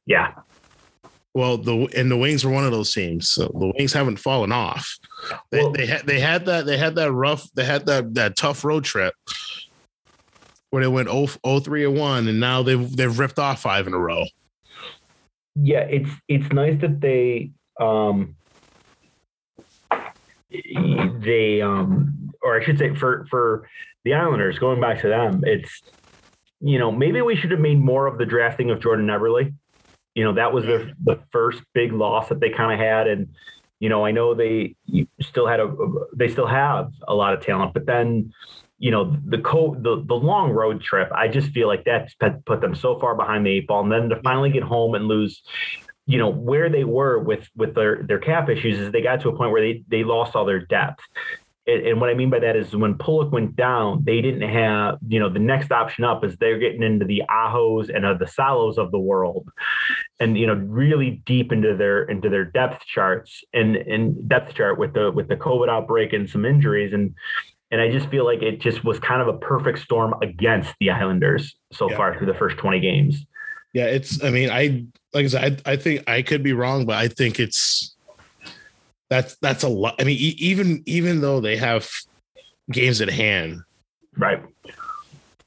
[0.06, 0.32] Yeah.
[1.34, 3.28] Well, the and the Wings were one of those teams.
[3.28, 4.98] So the Wings haven't fallen off.
[5.50, 8.36] They well, they had they had that they had that rough they had that that
[8.36, 9.14] tough road trip
[10.70, 11.26] where they went 0,
[11.60, 14.24] 3 and 1 and now they've they've ripped off five in a row
[15.54, 18.36] yeah, it's it's nice that they um
[20.50, 23.68] they um or I should say for for
[24.04, 25.82] the Islanders going back to them, it's
[26.60, 29.52] you know maybe we should have made more of the drafting of Jordan Eberle.
[30.14, 33.28] You know that was the the first big loss that they kind of had, and
[33.78, 34.76] you know I know they
[35.20, 35.74] still had a
[36.14, 38.32] they still have a lot of talent, but then
[38.80, 42.14] you know the co the, the long road trip i just feel like that's
[42.46, 43.82] put them so far behind the eight ball.
[43.82, 45.42] And then to finally get home and lose
[46.06, 49.28] you know where they were with with their their cap issues is they got to
[49.28, 51.04] a point where they they lost all their depth.
[51.66, 54.98] And, and what I mean by that is when Pulock went down, they didn't have,
[55.06, 58.26] you know, the next option up is they're getting into the Ahos and uh, the
[58.26, 59.48] Salos of the world,
[60.18, 64.78] and you know, really deep into their into their depth charts and and depth chart
[64.78, 67.14] with the with the COVID outbreak and some injuries, and
[67.70, 70.90] and I just feel like it just was kind of a perfect storm against the
[70.90, 71.96] Islanders so yeah.
[71.96, 73.24] far through the first 20 games.
[73.72, 76.84] Yeah, it's, I mean, I, like I said, I, I think I could be wrong,
[76.86, 77.94] but I think it's,
[79.08, 79.94] that's, that's a lot.
[80.00, 81.88] I mean, e- even, even though they have
[82.70, 83.60] games at hand,
[84.16, 84.42] right.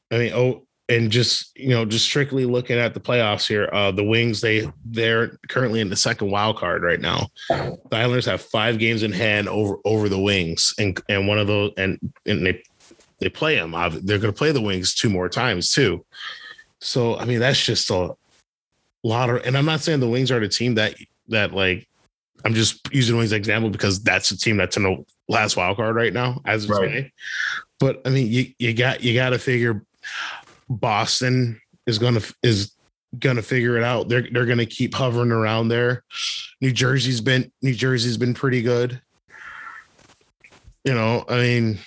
[0.10, 3.92] I mean, oh, and just you know just strictly looking at the playoffs here uh
[3.92, 7.28] the wings they they're currently in the second wild card right now.
[7.50, 11.48] The islanders have five games in hand over over the wings and and one of
[11.48, 12.64] those and and they
[13.20, 16.06] they play them they're going to play the wings two more times too.
[16.80, 18.16] So i mean that's just a
[19.04, 20.96] lot of and i'm not saying the wings are the team that
[21.28, 21.88] that like
[22.46, 25.96] i'm just using wings example because that's the team that's in the last wild card
[25.96, 26.88] right now as of right.
[26.88, 27.12] today.
[27.80, 29.86] But i mean you you got you got to figure
[30.70, 32.74] Boston is gonna is
[33.20, 34.10] gonna figure it out.
[34.10, 36.04] They're they're gonna keep hovering around there.
[36.62, 39.02] New Jersey's been New Jersey's been pretty good.
[40.84, 41.80] You know, I mean,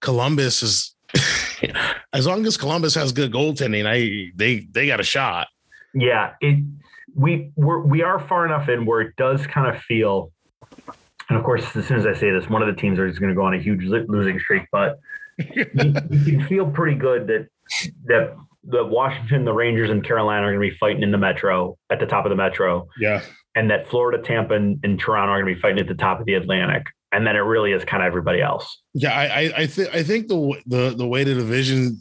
[0.00, 0.94] Columbus is
[2.12, 5.48] as long as Columbus has good goaltending, I they they got a shot.
[5.94, 6.62] Yeah, it
[7.16, 10.30] we we're, we are far enough in where it does kind of feel.
[11.28, 13.30] And of course, as soon as I say this, one of the teams is going
[13.30, 14.64] to go on a huge losing streak.
[14.70, 15.00] But
[15.38, 15.66] you,
[16.10, 17.48] you can feel pretty good that
[18.04, 21.78] that the Washington, the Rangers, and Carolina are going to be fighting in the Metro
[21.90, 22.88] at the top of the Metro.
[22.98, 23.22] Yeah.
[23.54, 26.20] And that Florida, Tampa, and, and Toronto are going to be fighting at the top
[26.20, 26.86] of the Atlantic.
[27.12, 28.82] And then it really is kind of everybody else.
[28.92, 32.00] Yeah, I I think I think the the the way the division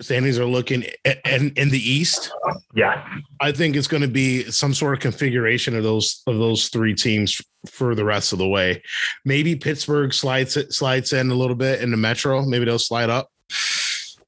[0.00, 2.32] standings are looking in in the East.
[2.74, 3.06] Yeah,
[3.40, 6.94] I think it's going to be some sort of configuration of those of those three
[6.94, 8.82] teams for the rest of the way.
[9.24, 12.44] Maybe Pittsburgh slides slides in a little bit in the Metro.
[12.44, 13.28] Maybe they'll slide up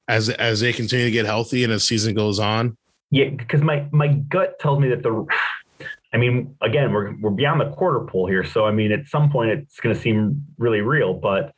[0.07, 2.77] as as they continue to get healthy and as season goes on.
[3.11, 5.25] Yeah, because my my gut tells me that the
[6.13, 9.29] I mean, again, we're we're beyond the quarter pool here, so I mean, at some
[9.29, 11.13] point it's going to seem really real.
[11.13, 11.53] But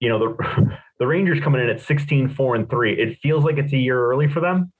[0.00, 3.56] you know, the the Rangers coming in at 16, 4, and three, it feels like
[3.56, 4.72] it's a year early for them.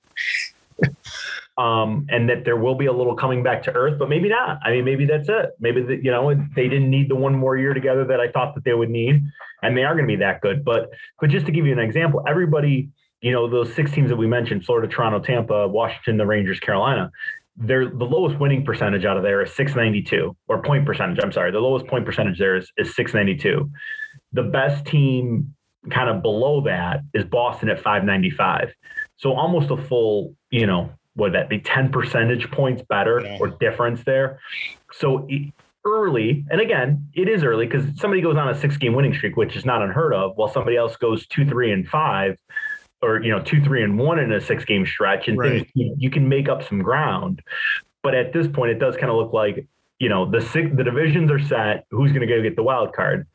[1.59, 4.59] um, and that there will be a little coming back to earth, but maybe not.
[4.65, 5.51] I mean, maybe that's it.
[5.59, 8.55] Maybe the, you know they didn't need the one more year together that I thought
[8.55, 9.23] that they would need,
[9.63, 10.65] and they are going to be that good.
[10.65, 14.17] But but just to give you an example, everybody, you know, those six teams that
[14.17, 17.11] we mentioned: Florida, Toronto, Tampa, Washington, the Rangers, Carolina
[17.59, 21.19] they're the lowest winning percentage out of there is 692 or point percentage.
[21.23, 23.71] I'm sorry, the lowest point percentage there is, is 692.
[24.33, 25.55] The best team
[25.91, 28.73] kind of below that is Boston at 595.
[29.17, 33.49] So almost a full, you know, what would that be 10 percentage points better or
[33.49, 34.39] difference there.
[34.93, 35.29] So
[35.85, 39.37] early, and again, it is early because somebody goes on a six game winning streak,
[39.37, 42.39] which is not unheard of, while somebody else goes two, three, and five,
[43.03, 45.59] or you know, two, three, and one in a six game stretch, and Right.
[45.61, 47.43] things, you, you can make up some ground.
[48.03, 49.67] But at this point, it does kind of look like
[49.99, 51.85] you know the six, the divisions are set.
[51.91, 53.27] Who's going to go get the wild card?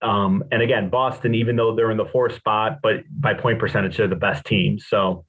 [0.00, 3.96] Um, and again, Boston, even though they're in the fourth spot, but by point percentage,
[3.96, 4.78] they're the best team.
[4.78, 5.24] So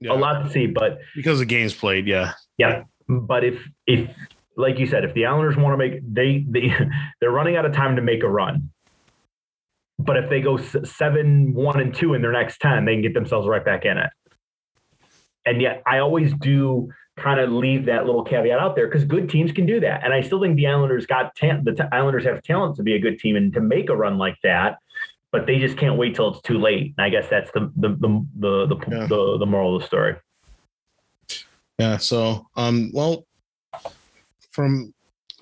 [0.00, 0.12] Yeah.
[0.12, 0.66] a lot to see.
[0.66, 2.06] But because the games played.
[2.06, 2.32] Yeah.
[2.56, 4.08] yeah, but if if
[4.56, 6.74] like you said, if the Islanders want to make they they
[7.20, 8.70] they're running out of time to make a run.
[9.98, 13.14] But if they go seven, one, and two in their next ten, they can get
[13.14, 14.10] themselves right back in it.
[15.46, 19.30] And yet, I always do kind of leave that little caveat out there because good
[19.30, 20.04] teams can do that.
[20.04, 22.94] And I still think the Islanders got ta- the t- Islanders have talent to be
[22.94, 24.78] a good team and to make a run like that.
[25.32, 26.94] But they just can't wait till it's too late.
[26.98, 29.06] And I guess that's the the the the the, Yeah.
[29.06, 30.16] the, the moral of the story.
[31.78, 31.96] Yeah.
[31.96, 33.26] So, um, well,
[34.50, 34.92] from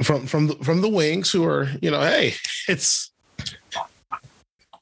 [0.03, 2.35] from from the, from the wings, who are you know, hey,
[2.69, 3.11] it's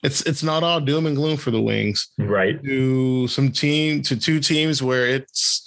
[0.02, 2.08] it's it's not all doom and gloom for the wings.
[2.18, 2.62] Right.
[2.64, 5.66] To some team to two teams where it's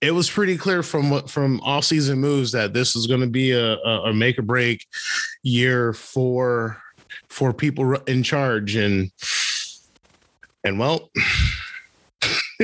[0.00, 3.26] it was pretty clear from what from all season moves that this is going to
[3.26, 4.86] be a, a, a make or break
[5.42, 6.76] year for
[7.28, 9.10] for people in charge and
[10.64, 11.10] and well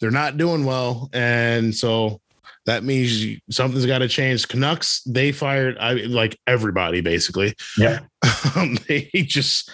[0.00, 2.20] they're not doing well and so
[2.66, 8.00] that means you- something's got to change canucks they fired i like everybody basically Yeah.
[8.56, 9.70] um, they just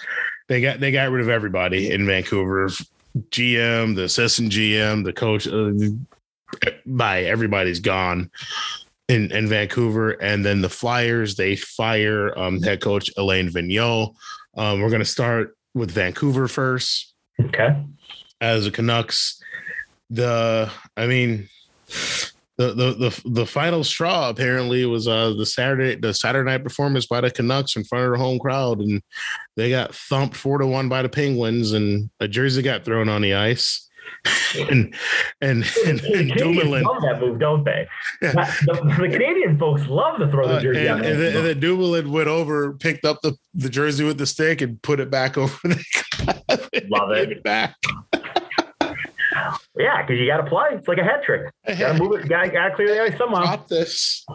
[0.47, 2.69] they got they got rid of everybody in vancouver
[3.29, 5.71] gm the assistant gm the coach uh,
[6.85, 8.29] by everybody's gone
[9.09, 14.13] in, in Vancouver, and then the Flyers they fire um, head coach Alain Vigneault.
[14.57, 17.83] Um, we're going to start with Vancouver first Okay.
[18.41, 19.41] as the Canucks.
[20.09, 21.47] The I mean,
[22.57, 27.05] the the the the final straw apparently was uh the Saturday the Saturday night performance
[27.05, 29.01] by the Canucks in front of the home crowd, and
[29.55, 33.21] they got thumped four to one by the Penguins, and a jersey got thrown on
[33.21, 33.83] the ice.
[34.57, 34.95] And
[35.41, 37.87] and and, and Dumoulin, love that move, don't they?
[38.21, 38.31] Yeah.
[38.65, 41.59] The, the Canadian folks love to throw the uh, jersey on and, and, and then
[41.59, 45.37] Dumoulin went over, picked up the, the jersey with the stick, and put it back
[45.37, 45.55] over.
[45.63, 45.83] The,
[46.89, 47.31] Love it.
[47.31, 47.75] It back.
[49.77, 50.67] Yeah, because you got to play.
[50.71, 51.51] It's like a hat trick.
[51.67, 52.27] Got to move it.
[52.29, 53.41] Got to clear the ice somehow.
[53.43, 54.25] Drop this.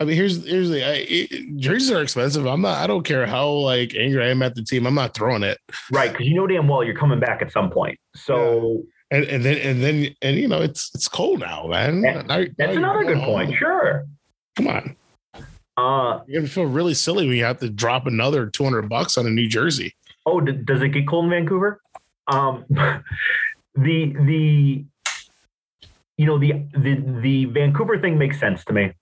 [0.00, 2.44] I mean, here's here's the I, it, jerseys are expensive.
[2.46, 2.78] I'm not.
[2.78, 4.86] I don't care how like angry I am at the team.
[4.86, 5.58] I'm not throwing it.
[5.92, 7.98] Right, because you know damn well you're coming back at some point.
[8.16, 12.00] So And and then and then and you know it's it's cold now, man.
[12.02, 13.50] That- Now- now that's you're another good point.
[13.50, 13.56] home.
[13.58, 14.04] Sure.
[14.56, 14.96] Come on,
[15.76, 19.26] Uh you're gonna feel really silly when you have to drop another 200 bucks on
[19.26, 19.94] a new jersey.
[20.26, 21.80] oh, d- does it get cold in Vancouver?
[22.28, 22.64] Um,
[23.74, 24.84] the the
[26.18, 28.92] you know the the the Vancouver thing makes sense to me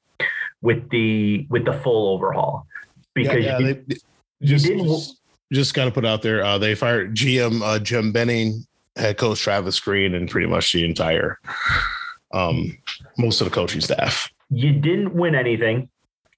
[0.62, 2.66] with the with the full overhaul
[3.14, 3.96] because yeah, you, yeah, they,
[4.40, 4.86] you just didn't.
[4.86, 5.20] just,
[5.52, 6.44] just got to put out there.
[6.44, 10.84] Uh, they fired GM uh, Jim Benning, head coach Travis Green, and pretty much the
[10.84, 11.38] entire
[12.32, 12.78] um
[13.18, 14.30] most of the coaching staff.
[14.50, 15.88] you didn't win anything.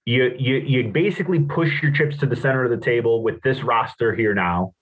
[0.04, 3.62] You you you basically push your chips to the center of the table with this
[3.62, 4.74] roster here now.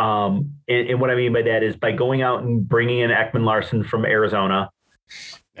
[0.00, 3.10] Um, and, and what I mean by that is by going out and bringing in
[3.10, 4.70] Ekman-Larsson from Arizona,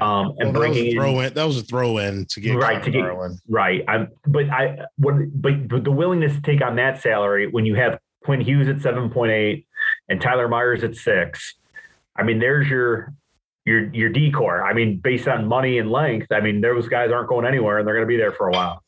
[0.00, 1.34] and Well, that was bringing in throw in.
[1.34, 3.38] That was a throw in to get Right, Connor to get- Garland.
[3.48, 3.84] right.
[3.86, 7.74] I'm, but I what but, but the willingness to take on that salary when you
[7.74, 9.66] have Quinn Hughes at seven point eight
[10.08, 11.54] and Tyler Myers at six.
[12.16, 13.12] I mean, there's your
[13.66, 14.64] your your decor.
[14.64, 17.86] I mean, based on money and length, I mean, those guys aren't going anywhere and
[17.86, 18.82] they're going to be there for a while.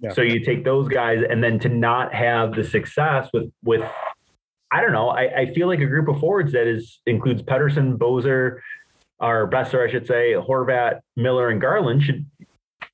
[0.00, 0.12] Yeah.
[0.12, 3.82] So you take those guys, and then to not have the success with with,
[4.70, 5.08] I don't know.
[5.08, 8.58] I, I feel like a group of forwards that is includes Pettersson, Bozer,
[9.20, 12.26] or Boeser, I should say, Horvat, Miller, and Garland should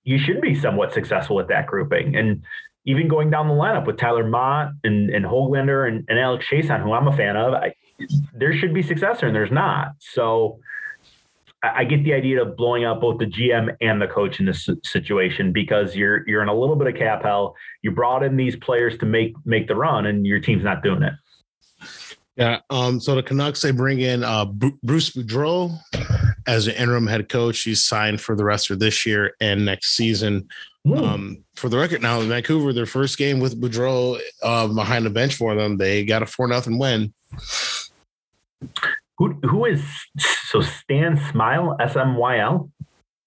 [0.05, 2.17] you should be somewhat successful with that grouping.
[2.17, 2.43] And
[2.85, 6.83] even going down the lineup with Tyler Motte and, and Hoglander and, and Alex Chiasson,
[6.83, 7.75] who I'm a fan of, I,
[8.35, 9.93] there should be success there, and there's not.
[10.01, 10.59] So
[11.63, 14.47] I, I get the idea of blowing out both the GM and the coach in
[14.47, 17.55] this situation because you're you're in a little bit of cap hell.
[17.83, 21.03] You brought in these players to make make the run, and your team's not doing
[21.03, 21.15] it.
[22.37, 22.61] Yeah.
[22.71, 22.99] Um.
[23.01, 25.77] So the Canucks they bring in uh Bruce Boudreau
[26.47, 27.63] as an interim head coach.
[27.63, 30.49] He's signed for the rest of this year and next season.
[30.97, 31.45] Um.
[31.57, 35.35] For the record, now in Vancouver, their first game with Boudreau uh, behind the bench
[35.37, 37.13] for them, they got a four nothing win.
[39.19, 39.85] Who who is
[40.19, 42.71] so Stan Smyl S M Y L?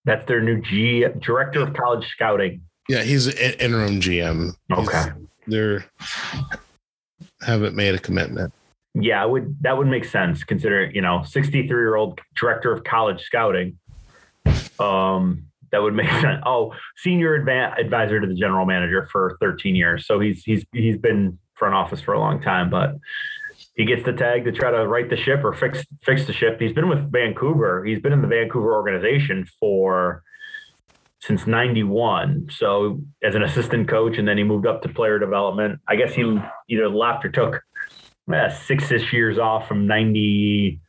[0.06, 2.62] That's their new G director of college scouting.
[2.90, 4.56] Yeah, he's an interim GM.
[4.68, 5.12] He's- Okay.
[5.48, 5.86] They're
[7.42, 8.52] haven't made a commitment.
[8.98, 13.22] Yeah, would that would make sense considering, you know, 63 year old director of college
[13.22, 13.78] scouting.
[14.80, 16.42] Um, that would make sense.
[16.46, 20.08] Oh, senior adva- advisor to the general manager for 13 years.
[20.08, 22.96] So he's he's he's been front office for a long time, but
[23.76, 26.60] he gets the tag to try to right the ship or fix fix the ship.
[26.60, 27.84] He's been with Vancouver.
[27.84, 30.24] He's been in the Vancouver organization for
[31.20, 32.48] since 91.
[32.52, 35.80] So as an assistant coach, and then he moved up to player development.
[35.88, 37.62] I guess he either left or took
[38.34, 40.80] eh, six-ish years off from 90,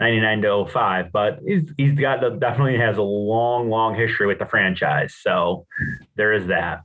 [0.00, 4.38] 99 to 05, but he's, he's got the, definitely has a long, long history with
[4.38, 5.14] the franchise.
[5.20, 5.66] So
[6.16, 6.82] there is that.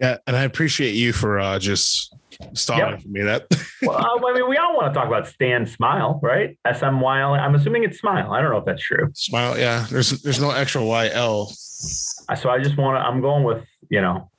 [0.00, 0.18] Yeah.
[0.26, 2.14] And I appreciate you for uh, just
[2.54, 3.02] stalling yep.
[3.02, 3.46] for me that.
[3.82, 6.58] well, I mean, we all want to talk about Stan Smyl, right?
[6.64, 7.34] S M Y L.
[7.34, 8.32] I'm assuming it's Smile.
[8.32, 9.10] I don't know if that's true.
[9.14, 9.58] Smile.
[9.58, 9.86] Yeah.
[9.90, 11.46] There's, there's no extra Y L.
[11.46, 14.30] So I just want to, I'm going with, you know,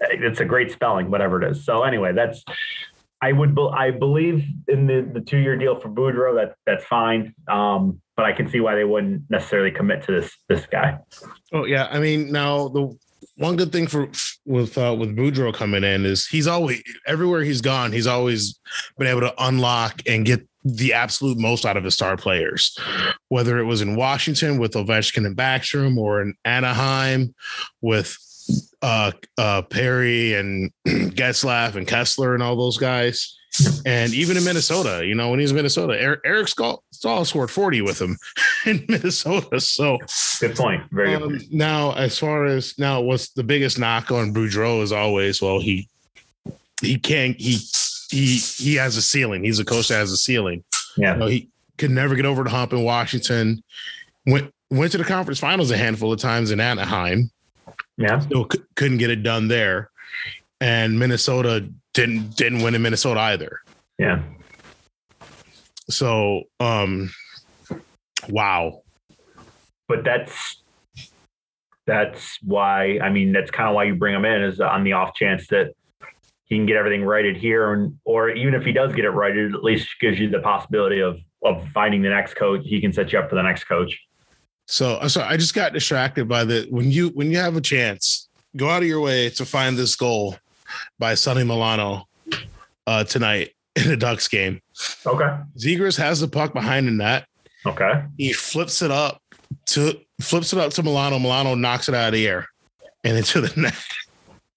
[0.00, 1.64] it's a great spelling, whatever it is.
[1.64, 2.44] So anyway, that's,
[3.22, 6.34] I would, I believe in the, the two year deal for Boudreau.
[6.34, 7.34] That that's fine.
[7.48, 10.98] Um, but I can see why they wouldn't necessarily commit to this this guy.
[11.52, 12.96] Oh yeah, I mean now the
[13.36, 14.10] one good thing for
[14.44, 17.92] with uh, with Boudreau coming in is he's always everywhere he's gone.
[17.92, 18.58] He's always
[18.98, 22.78] been able to unlock and get the absolute most out of his star players,
[23.28, 27.34] whether it was in Washington with Ovechkin and Backstrom or in Anaheim
[27.80, 28.16] with
[28.82, 33.36] uh, uh, Perry and Getzlaf and Kesler and all those guys.
[33.84, 37.82] And even in Minnesota, you know, when he's in Minnesota, Eric, Eric Staal scored 40
[37.82, 38.16] with him
[38.66, 39.60] in Minnesota.
[39.60, 39.98] So
[40.38, 40.82] good point.
[40.92, 41.52] Very um, good.
[41.52, 45.88] Now, as far as now, what's the biggest knock on Boudreau is always, well, he
[46.80, 47.58] he can't he
[48.10, 49.44] he he has a ceiling.
[49.44, 50.64] He's a coach that has a ceiling.
[50.96, 51.14] Yeah.
[51.14, 53.62] You know, he could never get over the hump in Washington.
[54.26, 57.30] Went went to the conference finals a handful of times in Anaheim.
[58.00, 58.18] Yeah.
[58.18, 59.90] Still c- couldn't get it done there.
[60.60, 63.60] And Minnesota didn't didn't win in Minnesota either.
[63.98, 64.22] Yeah.
[65.90, 67.12] So um
[68.28, 68.82] wow.
[69.86, 70.62] But that's
[71.86, 74.94] that's why I mean that's kind of why you bring him in is on the
[74.94, 75.74] off chance that
[76.44, 79.54] he can get everything righted here and or even if he does get it righted,
[79.54, 82.62] at least gives you the possibility of of finding the next coach.
[82.64, 84.00] He can set you up for the next coach.
[84.70, 88.28] So, so I just got distracted by the when you when you have a chance,
[88.56, 90.36] go out of your way to find this goal
[90.96, 92.06] by Sonny Milano
[92.86, 94.60] uh, tonight in a Ducks game.
[95.04, 95.36] Okay.
[95.58, 97.26] Zegras has the puck behind the net.
[97.66, 98.04] Okay.
[98.16, 99.20] He flips it up
[99.66, 101.18] to flips it up to Milano.
[101.18, 102.46] Milano knocks it out of the air
[103.02, 103.74] and into the net.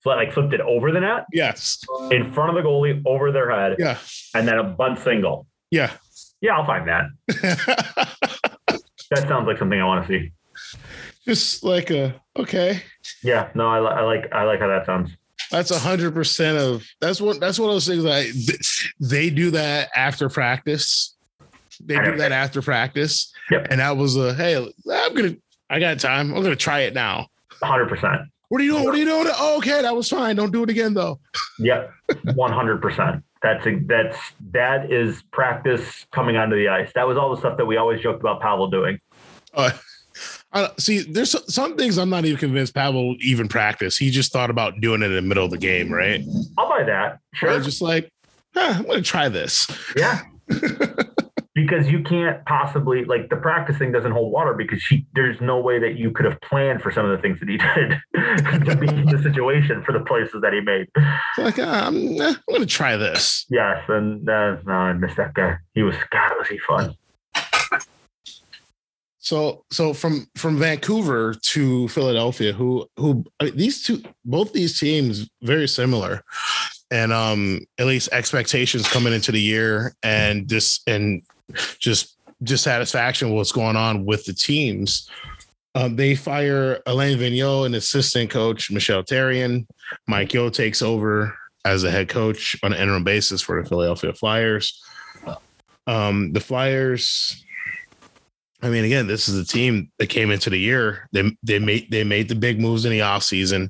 [0.02, 1.26] So like flipped it over the net?
[1.34, 1.84] Yes.
[2.12, 3.78] In front of the goalie, over their head.
[3.80, 3.98] Yeah.
[4.36, 5.48] And then a bunt single.
[5.72, 5.92] Yeah.
[6.40, 8.52] Yeah, I'll find that.
[9.16, 10.32] that sounds like something I want to see.
[11.26, 12.82] Just like a okay.
[13.24, 15.12] Yeah, no, I, I like I like how that sounds.
[15.52, 18.06] That's a hundred percent of that's what that's one of those things.
[18.06, 18.28] I
[19.00, 21.16] they do that after practice.
[21.84, 23.34] They do that after practice.
[23.52, 23.68] Yep.
[23.70, 25.36] And that was a hey, I'm gonna
[25.70, 26.34] I got time.
[26.34, 27.28] I'm gonna try it now.
[27.62, 28.22] Hundred percent.
[28.50, 28.84] What are you doing?
[28.84, 29.28] What are you doing?
[29.38, 30.36] Oh, okay, that was fine.
[30.36, 31.20] Don't do it again though.
[31.60, 31.92] Yep.
[32.36, 33.24] One hundred percent.
[33.44, 34.18] That's a, that's
[34.52, 36.92] that is practice coming onto the ice.
[36.96, 38.98] That was all the stuff that we always joked about Pavel doing.
[39.54, 39.72] Uh,
[40.54, 43.98] uh, see, there's some things I'm not even convinced Pavel even practice.
[43.98, 46.24] He just thought about doing it in the middle of the game, right?
[46.58, 47.20] I'll buy that.
[47.34, 47.60] Sure.
[47.60, 48.10] just like,
[48.56, 49.68] I'm going to try this.
[49.96, 50.22] Yeah.
[51.56, 55.60] because you can't possibly like the practice thing doesn't hold water because she, there's no
[55.60, 58.76] way that you could have planned for some of the things that he did to
[58.76, 60.88] be in the situation for the places that he made.
[61.38, 63.46] Like uh, I'm, eh, I'm going to try this.
[63.50, 65.58] Yes, and uh, no, I missed that guy.
[65.74, 66.96] He was God, was he fun?
[69.20, 73.24] So, so from from Vancouver to Philadelphia, who who
[73.54, 76.26] these two, both these teams, very similar,
[76.92, 81.24] and um, at least expectations coming into the year, and this and
[81.80, 85.10] just dissatisfaction with what's going on with the teams.
[85.76, 89.66] Um, they fire Alain Vigneault and assistant coach Michel Therrien.
[90.08, 94.14] Mike Yeo takes over as a head coach on an interim basis for the Philadelphia
[94.14, 94.84] Flyers.
[95.88, 97.44] Um, the Flyers,
[98.62, 101.10] I mean, again, this is a team that came into the year.
[101.12, 103.70] They they made they made the big moves in the offseason.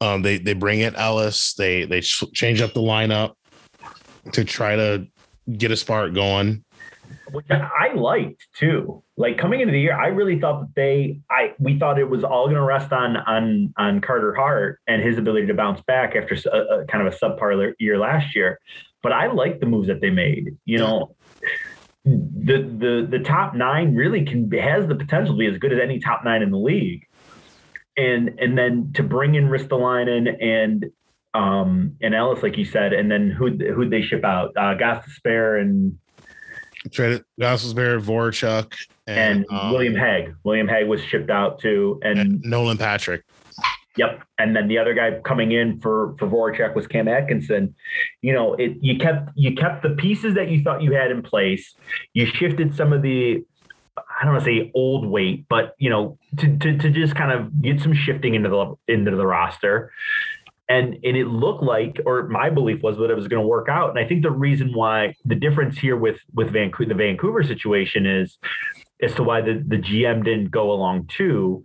[0.00, 1.54] Um, they they bring in Ellis.
[1.54, 3.34] They they change up the lineup
[4.32, 5.06] to try to
[5.56, 6.64] get a spark going.
[7.32, 9.02] Which I liked too.
[9.16, 12.22] Like coming into the year, I really thought that they, I we thought it was
[12.22, 16.14] all going to rest on on on Carter Hart and his ability to bounce back
[16.14, 18.60] after a, a kind of a subpar year last year.
[19.02, 20.56] But I like the moves that they made.
[20.66, 21.16] You know,
[22.04, 25.80] the the the top nine really can has the potential to be as good as
[25.80, 27.06] any top nine in the league.
[27.96, 30.86] And and then to bring in Ristolainen and
[31.34, 34.50] um, and Ellis, like you said, and then who who they ship out?
[34.56, 35.98] Uh, Gostisbehere and
[36.90, 38.72] Traded Gosselberry, Voracek,
[39.06, 40.34] and, and um, William Hague.
[40.44, 43.24] William Hague was shipped out too, and, and, Nolan Patrick.
[43.96, 47.74] Yep, and then the other guy coming in for for Voracek was Cam Atkinson.
[48.20, 51.22] You know, it you kept you kept the pieces that you thought you had in
[51.22, 51.74] place.
[52.12, 53.44] You shifted some of the
[54.18, 57.32] I don't want to say old weight, but you know, to, to, to just kind
[57.32, 59.92] of get some shifting into the into the roster.
[60.68, 63.68] And and it looked like, or my belief was that it was going to work
[63.68, 63.90] out.
[63.90, 68.06] And I think the reason why the difference here with with Vancouver, the Vancouver situation
[68.06, 68.38] is
[69.02, 71.62] as to why the, the GM didn't go along too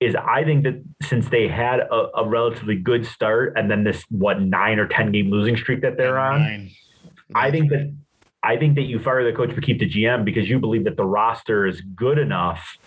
[0.00, 4.04] is I think that since they had a, a, relatively good start and then this
[4.10, 6.70] what nine or ten game losing streak that they're on, nine.
[7.34, 7.94] I think that
[8.46, 10.96] I think that you fire the coach but keep the GM because you believe that
[10.96, 12.78] the roster is good enough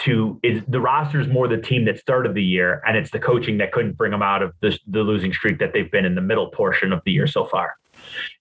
[0.00, 3.18] to is the roster is more the team that started the year and it's the
[3.18, 6.14] coaching that couldn't bring them out of the, the losing streak that they've been in
[6.14, 7.76] the middle portion of the year so far.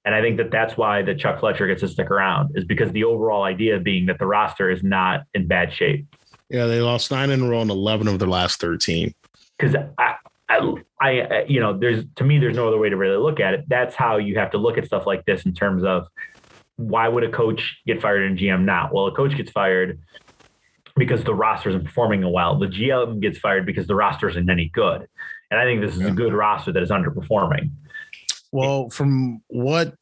[0.03, 2.91] And I think that that's why the Chuck Fletcher gets to stick around is because
[2.91, 6.05] the overall idea being that the roster is not in bad shape.
[6.49, 9.13] Yeah, they lost nine in a row and 11 of their last 13.
[9.57, 9.75] Because
[10.49, 13.39] I, I, I, you know, there's to me, there's no other way to really look
[13.39, 13.65] at it.
[13.67, 16.07] That's how you have to look at stuff like this in terms of
[16.75, 18.89] why would a coach get fired in GM now?
[18.91, 19.99] Well, a coach gets fired
[20.95, 22.57] because the roster isn't performing well.
[22.57, 25.07] The GM gets fired because the roster isn't any good.
[25.51, 27.71] And I think this is a good roster that is underperforming.
[28.51, 29.95] Well, from what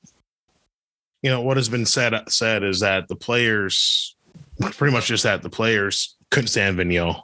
[1.21, 4.15] you know, what has been said said is that the players,
[4.59, 7.21] pretty much just that the players couldn't stand Vigneault.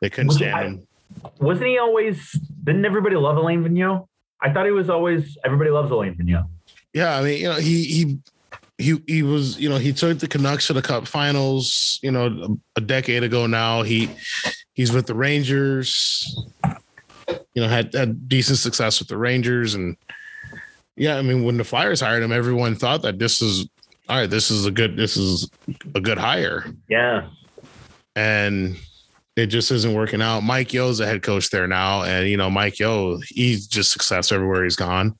[0.00, 0.86] They couldn't was stand him.
[1.38, 2.32] Wasn't he always?
[2.64, 4.06] Didn't everybody love Alain Vigneault?
[4.42, 5.36] I thought he was always.
[5.44, 6.48] Everybody loves Alain Vigneault.
[6.92, 8.18] Yeah, I mean, you know, he he
[8.78, 12.58] he he was, you know, he took the Canucks to the Cup Finals, you know,
[12.76, 13.82] a decade ago now.
[13.82, 14.10] He
[14.72, 16.36] he's with the Rangers.
[17.54, 19.96] You know, had had decent success with the Rangers, and
[20.96, 23.68] yeah, I mean, when the Flyers hired him, everyone thought that this is
[24.08, 24.30] all right.
[24.30, 24.96] This is a good.
[24.96, 25.48] This is
[25.94, 26.64] a good hire.
[26.88, 27.28] Yeah,
[28.16, 28.76] and
[29.40, 30.42] it just isn't working out.
[30.42, 34.30] Mike Yeo's the head coach there now, and you know Mike Yeo, he's just success
[34.32, 35.16] everywhere he's gone.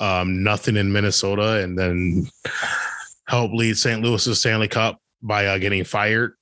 [0.00, 2.28] Um, nothing in Minnesota, and then
[3.26, 4.02] help lead St.
[4.02, 6.34] Louis's Stanley Cup by uh, getting fired.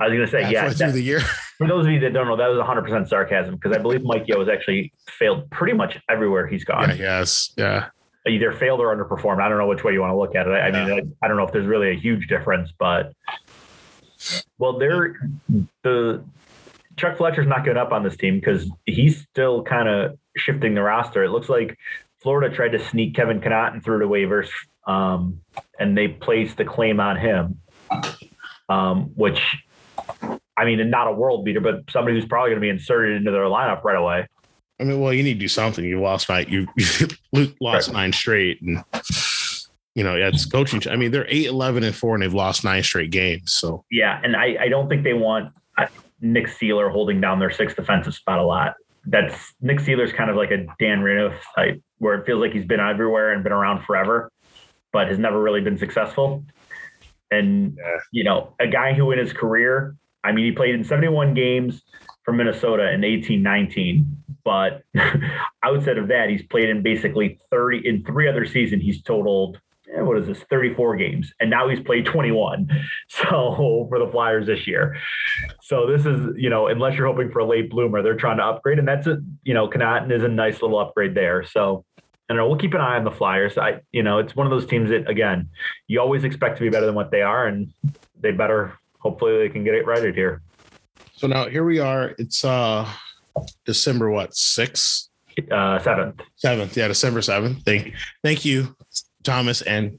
[0.00, 1.20] I was going to say, yeah, through that, the year.
[1.58, 4.02] for those of you that don't know, that was 100 percent sarcasm because I believe
[4.02, 6.88] Mike Yeo has actually failed pretty much everywhere he's gone.
[6.90, 7.88] Yeah, yes, yeah.
[8.26, 9.42] Either failed or underperformed.
[9.42, 10.52] I don't know which way you want to look at it.
[10.52, 10.82] I, yeah.
[10.82, 13.12] I mean, I, I don't know if there's really a huge difference, but
[14.58, 15.16] well, they're
[15.82, 16.24] the
[16.96, 20.82] Chuck Fletcher's not good up on this team because he's still kind of shifting the
[20.82, 21.24] roster.
[21.24, 21.78] It looks like
[22.20, 24.48] Florida tried to sneak Kevin Connauton through the waivers,
[24.86, 25.40] um,
[25.78, 27.60] and they placed the claim on him,
[28.68, 29.40] um, which,
[30.56, 33.30] I mean, not a world beater, but somebody who's probably going to be inserted into
[33.30, 34.26] their lineup right away.
[34.80, 35.84] I mean, well, you need to do something.
[35.84, 36.46] You lost nine.
[36.48, 36.66] You,
[37.32, 37.94] you lost right.
[37.94, 38.84] nine straight, and
[39.94, 40.80] you know, yeah, it's coaching.
[40.90, 43.52] I mean, they're 8, 11, and four, and they've lost nine straight games.
[43.52, 45.52] So yeah, and I, I don't think they want.
[46.22, 48.74] Nick Seeler holding down their sixth defensive spot a lot.
[49.04, 52.64] That's Nick Seeler's kind of like a Dan Renouf type, where it feels like he's
[52.64, 54.30] been everywhere and been around forever,
[54.92, 56.44] but has never really been successful.
[57.30, 57.98] And yeah.
[58.12, 61.82] you know, a guy who in his career, I mean, he played in 71 games
[62.24, 64.06] for Minnesota in 1819,
[64.44, 64.82] but
[65.64, 68.82] outside of that, he's played in basically 30 in three other seasons.
[68.82, 69.60] He's totaled
[70.00, 72.68] what is this 34 games and now he's played 21
[73.08, 74.96] so for the flyers this year.
[75.62, 78.44] So this is you know unless you're hoping for a late bloomer they're trying to
[78.44, 81.44] upgrade and that's a you know Connauton is a nice little upgrade there.
[81.44, 83.58] So I don't know we'll keep an eye on the flyers.
[83.58, 85.48] I you know it's one of those teams that again
[85.88, 87.72] you always expect to be better than what they are and
[88.18, 90.42] they better hopefully they can get it righted here.
[91.16, 92.88] So now here we are it's uh
[93.64, 95.08] december what 6th
[95.50, 96.20] uh seventh.
[96.36, 98.76] Seventh yeah december 7th thank thank you
[99.22, 99.98] Thomas and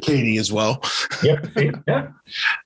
[0.00, 0.82] Katie as well.
[1.22, 1.48] Yep.
[1.86, 2.08] Yeah.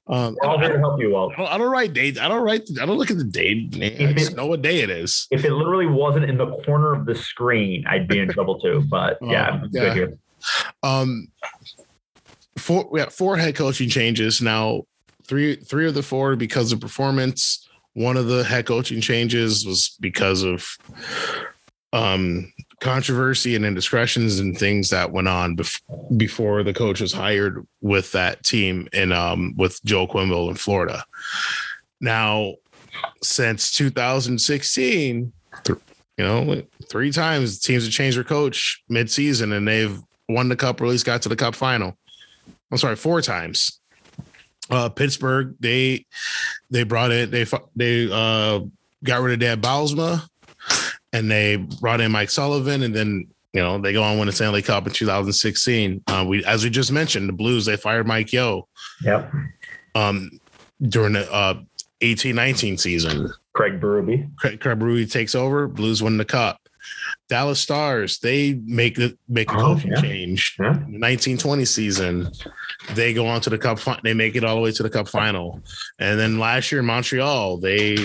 [0.06, 1.34] Um, all here to help you, Walt.
[1.38, 2.18] I don't, write dates.
[2.18, 2.62] I don't write.
[2.82, 3.76] I don't look at the date.
[3.76, 5.28] I just it, know what day it is.
[5.30, 8.82] If it literally wasn't in the corner of the screen, I'd be in trouble too.
[8.88, 9.80] But yeah, yeah.
[9.80, 10.18] good here.
[10.82, 11.28] Um,
[12.56, 14.82] four we have four head coaching changes now.
[15.24, 17.68] Three three of the four because of performance.
[17.92, 20.66] One of the head coaching changes was because of
[21.92, 25.80] um controversy and indiscretions and things that went on bef-
[26.16, 31.04] before the coach was hired with that team and um, with Joe Quenneville in Florida.
[32.00, 32.54] Now,
[33.22, 35.32] since 2016,
[35.64, 35.78] th-
[36.16, 40.80] you know, three times teams have changed their coach mid-season and they've won the cup
[40.80, 41.96] or at least got to the cup final.
[42.70, 43.80] I'm sorry, four times.
[44.70, 46.06] Uh, Pittsburgh, they
[46.70, 47.32] they brought it.
[47.32, 48.60] They they uh,
[49.02, 50.22] got rid of Dan Bylsma
[51.12, 54.32] and they brought in Mike Sullivan, and then You know, they go on win the
[54.32, 56.04] Stanley Cup in 2016.
[56.06, 58.68] Uh, we, as we just mentioned, the Blues they fired Mike Yeo.
[59.02, 59.32] Yep.
[59.96, 60.30] Um,
[60.82, 61.60] during the uh
[62.00, 63.28] 18 19 season.
[63.52, 64.30] Craig Berube.
[64.36, 65.66] Craig, Craig Berube takes over.
[65.66, 66.58] Blues win the cup.
[67.28, 70.00] Dallas Stars they make the make a Oh, coaching yeah.
[70.00, 70.56] change.
[70.58, 70.68] Yeah.
[70.68, 72.30] 1920 season,
[72.94, 73.78] they go on to the cup.
[74.02, 75.60] They make it all the way to the cup final,
[75.98, 77.96] and then last year in Montreal, they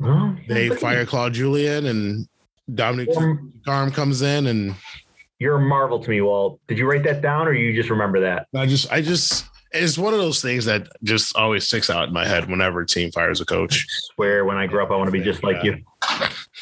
[0.00, 2.28] Well, they fire Claude Julien and
[2.72, 3.52] Dominic you.
[3.64, 4.74] Carm comes in, and
[5.38, 6.60] You're a marvel to me, Walt.
[6.68, 8.46] Did you write that down, or you just remember that?
[8.54, 12.14] I just I just it's one of those things that just always sticks out in
[12.14, 13.84] my head whenever a team fires a coach.
[14.14, 15.78] Swear, when I grow up, I want to be just like you.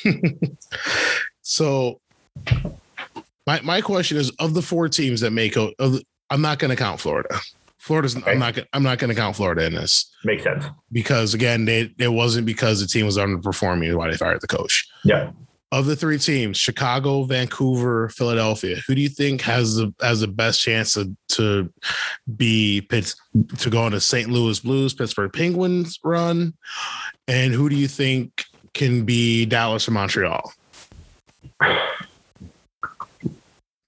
[1.42, 2.00] So
[3.46, 6.58] my my question is of the four teams that make o- of the, I'm not
[6.58, 7.28] going to count Florida.
[7.82, 8.30] Florida's Okay.
[8.30, 10.64] I'm not I'm not going to count Florida in this Makes sense.
[10.92, 14.86] because again they it wasn't because the team was underperforming why they fired the coach.
[15.04, 15.32] Yeah.
[15.72, 20.28] Of the three teams, Chicago, Vancouver, Philadelphia, who do you think has the has the
[20.28, 21.72] best chance to to
[22.36, 22.82] be
[23.58, 24.28] to go on a St.
[24.30, 26.52] Louis Blues, Pittsburgh Penguins run,
[27.26, 30.52] and who do you think can be Dallas or Montreal?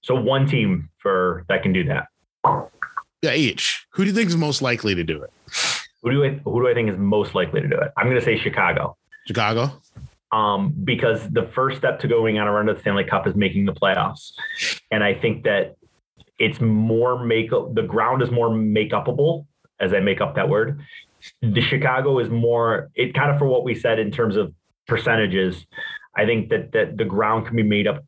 [0.01, 2.07] So one team for that can do that.
[3.25, 3.87] Yeah, each.
[3.91, 5.31] Who do you think is most likely to do it?
[6.03, 7.91] Who do I who do I think is most likely to do it?
[7.97, 8.95] I'm going to say Chicago.
[9.25, 9.81] Chicago.
[10.31, 13.35] um, because the first step to going on a run to the Stanley Cup is
[13.35, 14.33] making the playoffs.
[14.91, 15.75] And I think that
[16.37, 19.45] it's more make the ground is more make upable
[19.79, 20.81] as I make up that word.
[21.41, 24.53] The Chicago is more it kind of for what we said in terms of
[24.87, 25.65] percentages.
[26.15, 28.03] I think that that the ground can be made up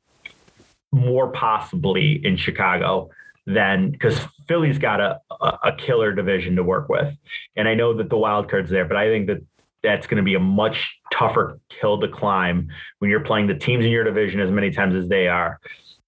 [0.91, 3.09] more possibly in Chicago
[3.45, 7.13] than because Philly's got a, a killer division to work with.
[7.55, 9.39] And I know that the wild card's there, but I think that
[9.83, 12.67] that's going to be a much tougher hill to climb
[12.99, 15.59] when you're playing the teams in your division as many times as they are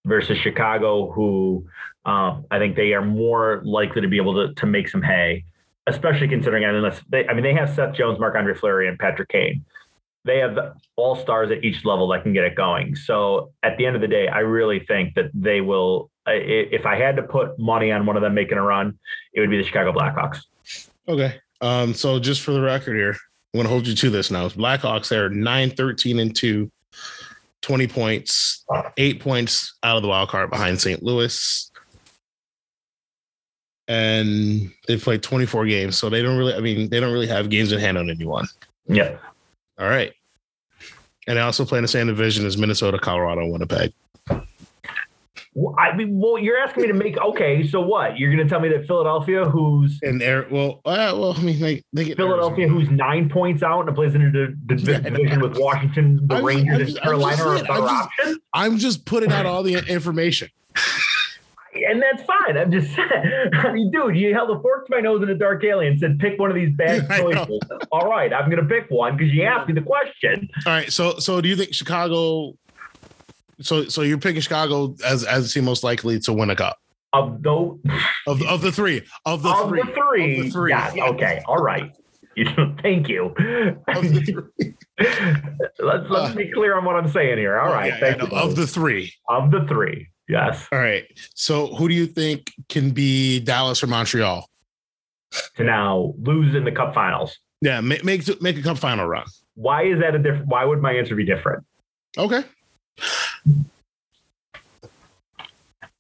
[0.06, 1.66] versus Chicago, who
[2.06, 5.46] um, I think they are more likely to be able to, to make some hay,
[5.88, 9.64] especially considering, unless they, I mean, they have Seth Jones, Marc-Andre Fleury, and Patrick Kane.
[10.26, 10.58] They have
[10.96, 12.96] all stars at each level that can get it going.
[12.96, 16.12] So at the end of the day, I really think that they will.
[16.28, 19.00] If I had to put money on one of them making a run,
[19.34, 20.42] it would be the Chicago Blackhawks.
[21.08, 21.40] Okay.
[21.62, 23.16] Um, so just for the record here,
[23.54, 24.48] I'm gonna hold you to this now.
[24.50, 26.72] Blackhawks they're 9, 13, and 2,
[27.62, 28.66] 20 points,
[28.98, 31.02] eight points out of the wild card behind St.
[31.02, 31.72] Louis.
[33.88, 35.98] And they played 24 games.
[35.98, 38.48] So they don't really, I mean, they don't really have games in hand on anyone.
[38.88, 39.18] Yeah.
[39.80, 40.14] All right.
[41.28, 43.94] And I also play in the same division as Minnesota, Colorado, Winnipeg.
[45.56, 47.66] Well, I mean, well, you're asking me to make okay.
[47.68, 48.18] So what?
[48.18, 51.60] You're going to tell me that Philadelphia, who's And there, well, uh, well, I mean,
[51.60, 54.56] they, they get Philadelphia, who's nine points out and plays in the
[54.92, 55.18] Yeah, I know.
[55.18, 57.82] division with Washington, the I'm- Rangers, and just- I'm Carolina just are a better I'm
[57.82, 58.38] just- option.
[58.54, 60.50] I'm just putting out all the information.
[61.88, 62.58] And that's fine.
[62.58, 63.10] I'm just saying.
[63.54, 66.00] I mean, dude, you held a fork to my nose in a dark alley and
[66.00, 67.60] said, pick one of these bad choices.
[67.92, 70.50] All right, I'm going to pick one because you asked me the question.
[70.66, 70.92] All right.
[70.92, 72.54] So, so do you think Chicago?
[73.62, 76.78] So, so you're picking Chicago as as the team most likely to win a cup
[77.12, 77.78] Of those,
[78.26, 80.74] of of the three of the of three the three, of the three.
[80.74, 81.92] okay, all right.
[82.36, 82.46] You,
[82.82, 83.36] thank you.
[85.00, 85.86] Of the three.
[85.88, 87.58] let's let's Uh, be clear on what I'm saying here.
[87.60, 88.30] All right, Yeah, thank yeah, you.
[88.32, 89.14] no, of the three.
[89.30, 90.68] of the three, yes.
[90.72, 91.06] All right.
[91.36, 94.48] So, who do you think can be Dallas or Montreal?
[95.58, 97.38] To now lose in the Cup Finals.
[97.62, 99.26] Yeah, make make, make a cup final run.
[99.56, 100.48] Why is that a different?
[100.48, 101.66] Why would my answer be different?
[102.18, 102.44] Okay.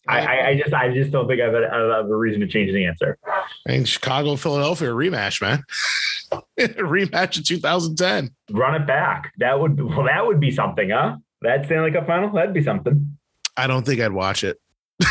[0.07, 2.41] I, I, I just I just don't think I have a, I have a reason
[2.41, 3.17] to change the answer.
[3.27, 5.63] I think Chicago, Philadelphia rematch, man.
[6.59, 8.31] rematch in 2010.
[8.51, 9.31] Run it back.
[9.37, 11.17] That would well that would be something, huh?
[11.41, 13.17] That Stanley Cup final that'd be something.
[13.57, 14.57] I don't think I'd watch it.
[15.01, 15.07] I'm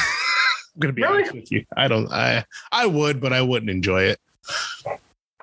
[0.79, 1.19] gonna be Really?
[1.23, 1.65] honest with you.
[1.77, 2.11] I don't.
[2.13, 4.19] I I would, but I wouldn't enjoy it.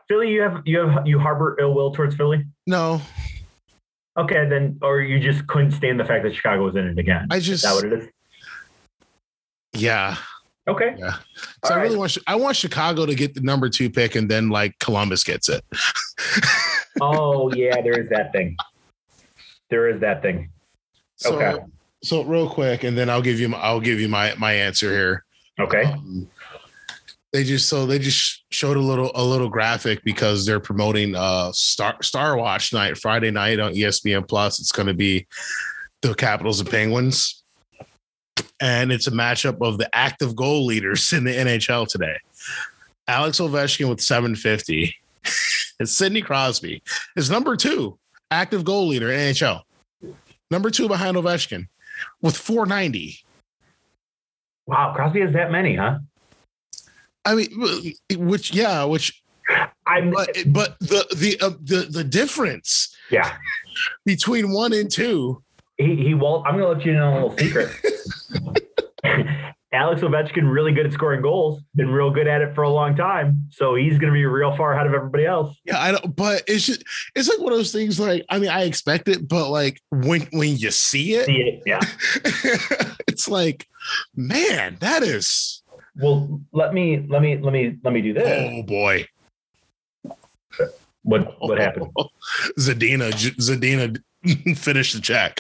[0.08, 2.46] Philly, you have you have you harbor ill will towards Philly.
[2.68, 3.02] No,
[4.18, 7.28] Okay, then or you just couldn't stand the fact that Chicago was in it again.
[7.30, 8.08] I Is just that what it is?
[9.74, 10.16] yeah.
[10.68, 10.96] Okay.
[10.98, 11.14] Yeah.
[11.14, 11.20] So
[11.66, 12.00] All I really right.
[12.00, 15.50] want I want Chicago to get the number two pick, and then like Columbus gets
[15.50, 15.64] it.
[17.02, 18.56] Oh yeah, there is that thing.
[19.70, 20.50] There is that thing.
[21.18, 21.62] So, Okay.
[22.04, 24.92] So real quick, and then I'll give you my, I'll give you my my answer
[24.92, 25.26] here.
[25.60, 25.84] Okay.
[25.84, 26.30] Um,
[27.34, 31.52] they just so they just showed a little a little graphic because they're promoting uh
[31.52, 34.60] Star Star Watch night Friday night on ESPN Plus.
[34.62, 35.28] It's going to be
[36.02, 37.44] the Capitals and Penguins,
[38.60, 42.18] and it's a matchup of the active goal leaders in the NHL today.
[43.08, 44.96] Alex Ovechkin with 750.
[45.80, 46.82] it's Sidney Crosby.
[47.16, 47.98] Is number two
[48.32, 49.62] active goal leader in NHL.
[50.50, 51.68] Number two behind Ovechkin.
[52.22, 53.20] with 490.
[54.68, 56.00] Wow, Crosby has that many, huh?
[57.24, 59.24] I mean, which yeah, which
[59.86, 63.38] I'm but but the the uh, the the difference yeah.
[64.06, 65.42] between one and two.
[65.78, 67.72] He he Walt, I'm gonna let you know a little secret.
[69.76, 72.96] Alex Ovechkin really good at scoring goals, been real good at it for a long
[72.96, 73.48] time.
[73.52, 75.58] So he's gonna be real far ahead of everybody else.
[75.66, 76.16] Yeah, I don't.
[76.16, 78.00] But it's just it's like one of those things.
[78.00, 81.64] Like I mean, I expect it, but like when when you see it, See it,
[81.66, 81.82] yeah.
[83.08, 83.68] it's like,
[84.16, 85.62] man, that is
[85.98, 88.26] Well, let me let me let me let me do this.
[88.28, 89.06] oh boy.
[91.04, 91.88] What what happened?
[92.58, 94.02] Zadina Zadina
[94.56, 95.40] finished the check.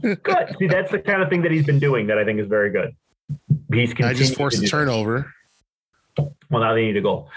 [0.02, 0.56] Good.
[0.58, 2.70] See, that's the kind of thing that he's been doing that I think is very
[2.70, 2.94] good.
[3.72, 5.32] He's I just forced a turnover.
[6.18, 7.30] Well, now they need a goal.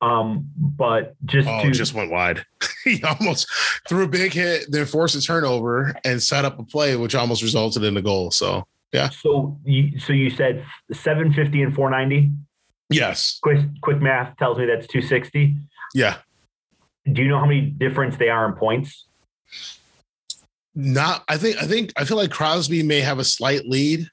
[0.00, 2.44] Um, but just Oh, to just went wide.
[2.84, 3.48] he almost
[3.88, 7.42] threw a big hit, then forced a turnover and set up a play, which almost
[7.42, 8.30] resulted in a goal.
[8.30, 9.10] So yeah.
[9.10, 12.30] so you so you said 750 and 490.
[12.90, 15.56] yes, Quick quick math tells me that's 260.
[15.94, 16.16] yeah.
[17.12, 19.06] Do you know how many difference they are in points?
[20.74, 21.24] Not.
[21.28, 21.56] I think.
[21.62, 21.92] I think.
[21.96, 24.08] I feel like Crosby may have a slight lead,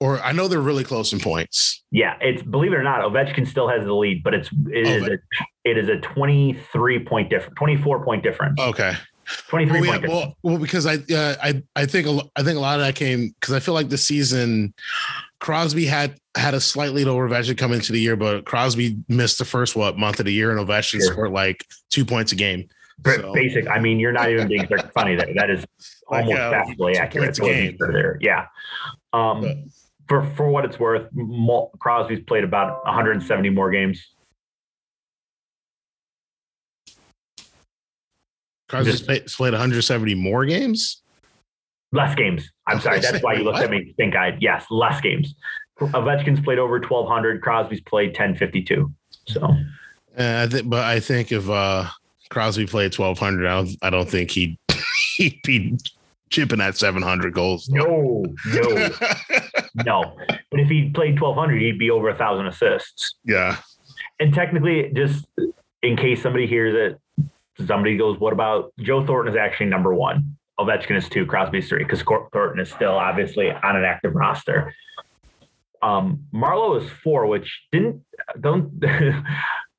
[0.00, 1.82] or I know they're really close in points.
[1.90, 5.02] Yeah, it's believe it or not, Ovechkin still has the lead, but it's it is
[5.08, 5.18] a
[5.64, 8.60] it is a 23 point difference, 24 point difference.
[8.60, 8.94] Okay.
[9.48, 10.12] 23 Well, yeah, difference.
[10.14, 12.94] well, well, because I, uh, I, I think, a I think a lot of that
[12.94, 14.72] came because I feel like the season,
[15.38, 19.36] Crosby had had a slight lead over Ovechkin coming into the year, but Crosby missed
[19.38, 21.12] the first what month of the year, and Ovechkin Sure.
[21.12, 22.68] scored like two points a game.
[23.06, 23.68] So- Basic.
[23.68, 25.32] I mean, you're not even being funny there.
[25.34, 25.64] That is
[26.10, 27.24] Like, almost uh, factually accurate.
[27.26, 27.76] points a game.
[27.78, 28.18] There.
[28.20, 28.46] Yeah.
[29.12, 29.56] Um, But-
[30.08, 31.06] for for what it's worth,
[31.78, 34.06] Crosby's played about 170 more games.
[38.68, 41.02] Crosby's played, played 170 more games.
[41.92, 42.50] Less games.
[42.66, 43.00] I'm sorry.
[43.00, 45.34] That's why you looked at me think I yes, less games.
[45.80, 47.40] Ovechkin's played over 1,200.
[47.40, 48.92] Crosby's played 1052.
[49.26, 49.42] So
[50.18, 51.86] Uh, I think, but I think if uh,
[52.30, 54.58] Crosby played 1200, I don't, I don't think he'd
[55.16, 55.78] he'd be
[56.30, 57.68] chipping at 700 goals.
[57.68, 58.88] no, no,
[59.84, 60.16] no.
[60.50, 63.14] But if he played 1,200, he'd be over a thousand assists.
[63.24, 63.56] yeah.
[64.20, 65.26] and technically, just
[65.82, 66.74] in case somebody hears
[67.18, 67.26] it,
[67.66, 70.36] somebody goes, "What about Joe Thornton?" Is actually number one.
[70.60, 71.24] Ovechkin is two.
[71.24, 74.74] Crosby's three because Thornton is still obviously on an active roster.
[75.82, 78.02] Um, Marleau is four, which didn't
[78.40, 78.82] don't.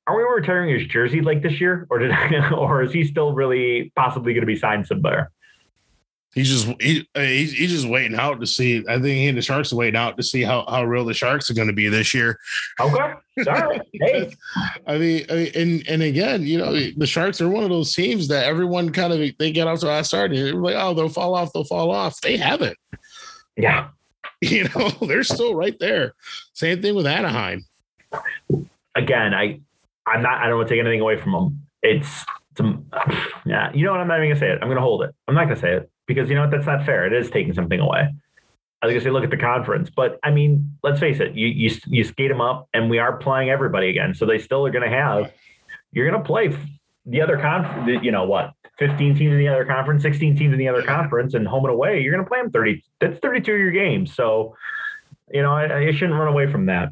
[0.10, 3.34] Are we retiring his jersey like this year, or did I, or is he still
[3.34, 5.30] really possibly going to be signed somewhere?
[6.34, 8.84] He's just he, he's, he's just waiting out to see.
[8.90, 11.14] I think he and the Sharks are waiting out to see how, how real the
[11.14, 12.40] Sharks are going to be this year.
[12.80, 13.82] Okay, sorry.
[13.94, 14.34] Hey,
[14.88, 17.94] I mean, I mean, and and again, you know, the Sharks are one of those
[17.94, 20.96] teams that everyone kind of they get off to a start and they're like, oh,
[20.96, 22.20] they'll fall off, they'll fall off.
[22.22, 22.78] They haven't.
[23.56, 23.90] yeah.
[24.42, 26.14] You know, they're still right there.
[26.54, 27.66] Same thing with Anaheim.
[28.96, 29.60] again, I
[30.10, 31.62] I'm not I don't want to take anything away from them.
[31.82, 32.86] It's, it's um,
[33.46, 34.02] yeah, you know what?
[34.02, 34.60] I'm not even gonna say it.
[34.62, 35.16] I'm gonna hold it.
[35.28, 36.52] I'm not gonna say it because you know what?
[36.52, 37.06] That's not fair.
[37.06, 38.10] It is taking something away.
[38.82, 41.36] I was gonna say look at the conference, but I mean, let's face it.
[41.36, 44.66] You you you skate them up, and we are playing everybody again, so they still
[44.66, 45.32] are gonna have.
[45.92, 46.56] You're gonna play
[47.06, 48.04] the other conference.
[48.04, 48.52] You know what?
[48.78, 51.74] 15 teams in the other conference, 16 teams in the other conference, and home and
[51.74, 52.02] away.
[52.02, 52.84] You're gonna play them 30.
[53.02, 54.16] That's 32 of your games.
[54.16, 54.56] So,
[55.32, 56.90] you know, I, I shouldn't run away from that.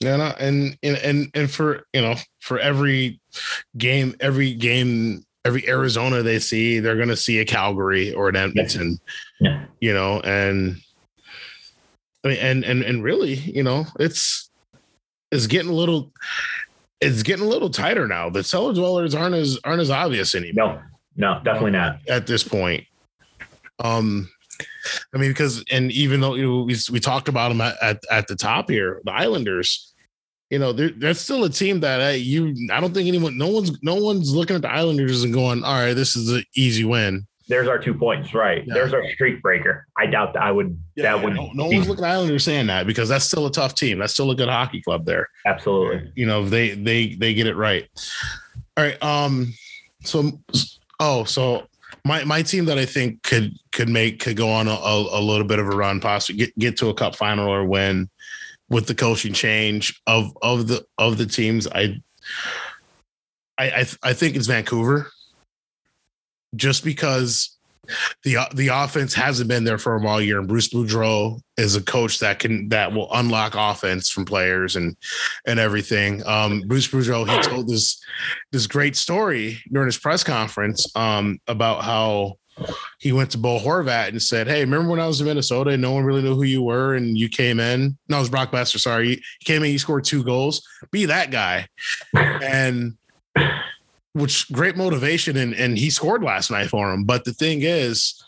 [0.00, 3.20] Yeah, no, and and and and for you know, for every
[3.78, 8.36] game, every game, every Arizona they see, they're going to see a Calgary or an
[8.36, 8.98] Edmonton.
[9.40, 9.64] Yeah.
[9.80, 10.76] You know, and
[12.24, 14.50] I mean, and and and really, you know, it's
[15.30, 16.12] it's getting a little,
[17.00, 18.30] it's getting a little tighter now.
[18.30, 20.84] The cellar dwellers aren't as aren't as obvious anymore
[21.16, 21.98] No, no, definitely not.
[22.08, 22.84] at this point.
[23.82, 24.28] Um,
[25.14, 28.00] I mean, because and even though you know, we we talked about them at, at
[28.10, 29.94] at the top here, the Islanders,
[30.50, 33.48] you know, they're that's still a team that uh, you I don't think anyone, no
[33.48, 36.84] one's no one's looking at the Islanders and going, all right, this is an easy
[36.84, 37.26] win.
[37.46, 38.64] There's our two points, right?
[38.66, 38.72] Yeah.
[38.72, 39.86] There's our streak breaker.
[39.98, 40.80] I doubt that I would.
[40.96, 43.74] that would no, no one's looking at Islanders saying that because that's still a tough
[43.74, 43.98] team.
[43.98, 45.28] That's still a good hockey club there.
[45.44, 46.10] absolutely.
[46.14, 47.86] you know they they they get it right
[48.76, 49.52] all right um
[50.02, 50.40] so
[51.00, 51.66] oh so
[52.04, 55.46] my my team that i think could could make could go on a, a, little
[55.46, 58.08] bit of a run possibly get get to a cup final or win
[58.68, 61.66] with the coaching change of of the of the teams.
[61.68, 62.02] I
[63.58, 65.10] i i, I think it's vancouver
[66.56, 67.56] just because
[68.22, 71.82] the the offense hasn't been there for a while year and Bruce Boudreau is a
[71.82, 74.96] coach that can that will unlock offense from players and
[75.46, 76.22] and everything.
[76.26, 78.02] Um, Bruce Boudreau he told this
[78.52, 82.38] this great story during his press conference um, about how
[82.98, 85.82] he went to Bo Horvat and said, Hey, remember when I was in Minnesota and
[85.82, 87.96] no one really knew who you were and you came in?
[88.08, 88.78] No, it was Brock Boeser.
[88.78, 89.10] Sorry.
[89.10, 90.66] You came in, you scored two goals.
[90.90, 91.66] Be that guy.
[92.14, 92.96] and
[94.14, 95.36] which great motivation.
[95.36, 97.04] And, and he scored last night for him.
[97.04, 98.24] But the thing is,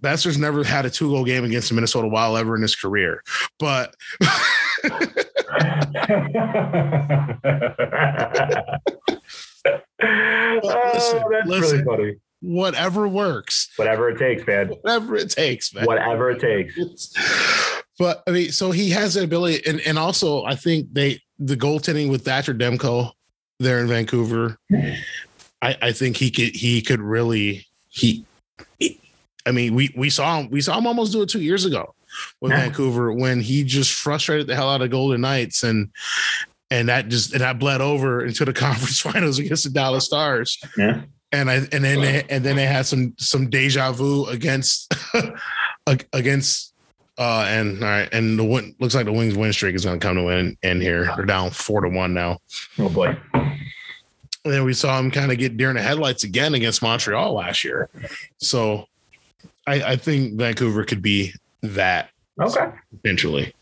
[0.00, 3.22] Boeser's never had a two goal game against the Minnesota Wild ever in his career.
[3.58, 4.30] But oh,
[11.30, 12.16] that's listen, really funny.
[12.40, 13.70] Whatever works.
[13.76, 14.68] Whatever it takes, man.
[14.68, 15.84] Whatever it takes, man.
[15.84, 17.12] Whatever it takes.
[17.98, 21.56] but I mean, so he has the ability, and and also I think they the
[21.56, 23.12] goaltending with Thatcher Demko
[23.62, 24.58] there in Vancouver.
[25.62, 28.24] I, I think he could he could really he,
[28.78, 29.00] he
[29.46, 31.94] I mean, we we saw him we saw him almost do it two years ago
[32.40, 32.60] with yeah.
[32.60, 35.90] Vancouver when he just frustrated the hell out of Golden Knights and
[36.70, 40.58] and that just and that bled over into the conference finals against the Dallas Stars.
[40.76, 41.02] Yeah.
[41.30, 44.94] And I and then they, and then they had some some deja vu against
[46.12, 46.71] against
[47.22, 49.98] uh and all right and the win looks like the Wings win streak is going
[49.98, 51.12] to come to an end here.
[51.16, 52.38] They're down four to one now.
[52.78, 53.16] Oh boy.
[53.32, 57.32] And then we saw him kind of get deer in the headlights again against Montreal
[57.34, 57.88] last year.
[58.38, 58.86] So
[59.68, 62.10] I, I think Vancouver could be that.
[62.40, 62.72] Okay.
[62.90, 63.54] Potentially.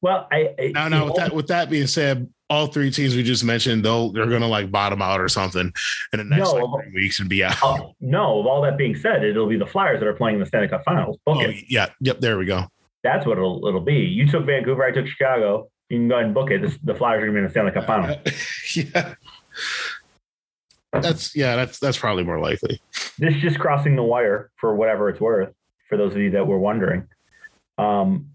[0.00, 3.22] Well, I, I now, now with that with that being said, all three teams we
[3.22, 5.72] just mentioned, they'll they're gonna like bottom out or something
[6.12, 7.62] in the next no, like, three weeks and be out.
[7.62, 10.40] Uh, no, of all that being said, it'll be the Flyers that are playing in
[10.40, 11.18] the Stanley Cup Finals.
[11.26, 11.64] Book oh, it.
[11.68, 12.66] Yeah, yep, there we go.
[13.02, 13.98] That's what it'll it'll be.
[13.98, 15.70] You took Vancouver, I took Chicago.
[15.88, 16.62] You can go ahead and book it.
[16.62, 18.16] This, the Flyers are gonna be in the Stanley Cup Finals.
[18.74, 19.14] yeah.
[20.92, 22.80] That's yeah, that's that's probably more likely.
[23.18, 25.52] This just crossing the wire for whatever it's worth.
[25.88, 27.06] For those of you that were wondering,
[27.78, 28.30] um,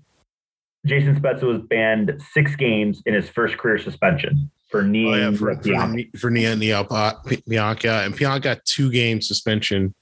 [0.85, 5.31] Jason Spezza was banned six games in his first career suspension for knee oh, yeah,
[5.31, 9.93] for, for, for Nia and Bianca, and Bianca got two game suspension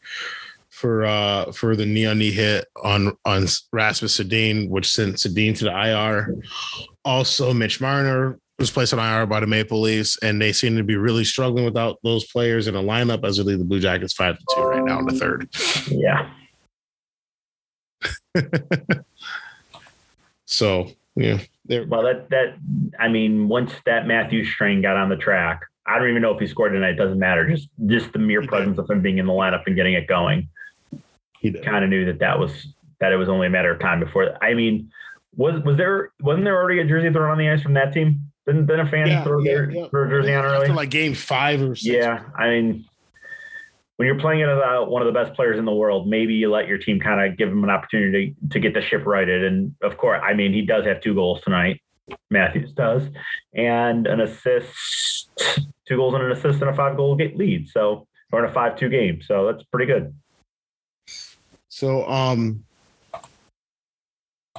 [0.69, 5.55] for uh for the knee on knee hit on on Rasmus Sandin, which sent Sandin
[5.57, 6.41] to the IR.
[7.05, 10.84] Also, Mitch Marner was placed on IR by the Maple Leafs, and they seem to
[10.84, 14.13] be really struggling without those players in a lineup as they lead the Blue Jackets
[14.13, 15.49] five to two right now in the third.
[15.88, 16.32] Yeah.
[20.52, 21.39] so yeah,
[21.88, 22.56] well, that that
[22.99, 26.39] I mean, once that Matthews train got on the track, I don't even know if
[26.39, 26.91] he scored tonight.
[26.91, 27.49] It doesn't matter.
[27.49, 30.49] Just just the mere presence of him being in the lineup and getting it going.
[31.39, 32.68] He kind of knew that that was
[32.99, 34.38] that it was only a matter of time before.
[34.43, 34.91] I mean,
[35.38, 38.32] was was there wasn't there already a jersey thrown on the ice from that team?
[38.45, 39.88] Been been a fan yeah, throw yeah, their yeah.
[39.91, 40.62] jersey on early?
[40.64, 41.86] After like game five or six.
[41.86, 42.86] Yeah, I mean,
[44.02, 46.68] when you're playing uh, one of the best players in the world, maybe you let
[46.68, 49.43] your team kind of give him an opportunity to, to get the ship righted.
[49.43, 51.84] And of course, I mean, he does have two goals tonight.
[52.32, 53.04] Matthews does,
[53.54, 55.30] and an assist,
[55.88, 57.70] two goals and an assist and a five goal lead.
[57.70, 59.22] So, or in a five two game.
[59.22, 60.16] So that's pretty good.
[61.70, 62.64] So, um,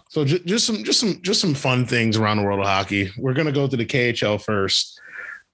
[0.08, 3.10] so j- just some, just some, just some fun things around the world of hockey.
[3.18, 5.00] We're gonna go to the KHL first.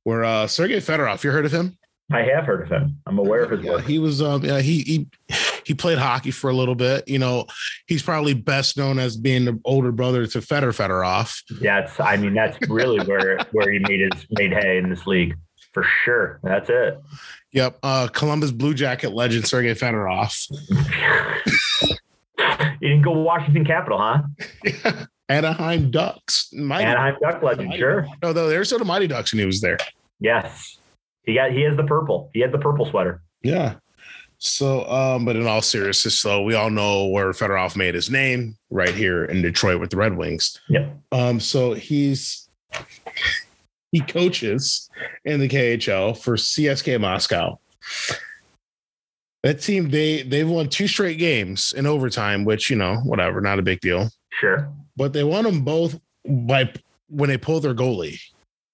[0.05, 1.78] Where uh, Sergei Fedorov, you heard of him?
[2.11, 2.99] I have heard of him.
[3.07, 3.85] I'm aware of his yeah, work.
[3.85, 5.07] He was, um, yeah, he he
[5.65, 7.07] he played hockey for a little bit.
[7.07, 7.47] You know,
[7.87, 11.43] he's probably best known as being the older brother to Fedor Fedorov.
[11.61, 15.07] Yeah, it's, I mean, that's really where where he made his made hay in this
[15.07, 15.37] league
[15.75, 16.41] for sure.
[16.43, 16.99] That's it.
[17.53, 17.79] Yep.
[17.83, 20.35] Uh, Columbus Blue Jacket legend Sergei Fedorov.
[22.81, 24.23] you didn't go Washington Capital, huh?
[24.65, 25.07] Yeah.
[25.31, 26.49] Anaheim Ducks.
[26.55, 27.81] Mighty Anaheim Duck legend, Mighty.
[27.81, 28.07] sure.
[28.23, 29.77] No, though there's still the Mighty Ducks when he was there.
[30.21, 30.78] Yes.
[31.23, 32.31] He got he has the purple.
[32.33, 33.23] He had the purple sweater.
[33.43, 33.75] Yeah.
[34.39, 38.57] So, um, but in all seriousness, so we all know where Fedorov made his name
[38.71, 40.61] right here in Detroit with the Red Wings.
[40.69, 40.91] Yeah.
[41.11, 42.49] Um, so he's
[43.91, 44.89] he coaches
[45.25, 47.59] in the KHL for CSKA Moscow.
[49.43, 53.59] That team, they they've won two straight games in overtime, which you know, whatever, not
[53.59, 54.09] a big deal.
[54.41, 54.71] Sure.
[54.97, 56.73] But they won them both by
[57.09, 58.21] when they pulled their goalie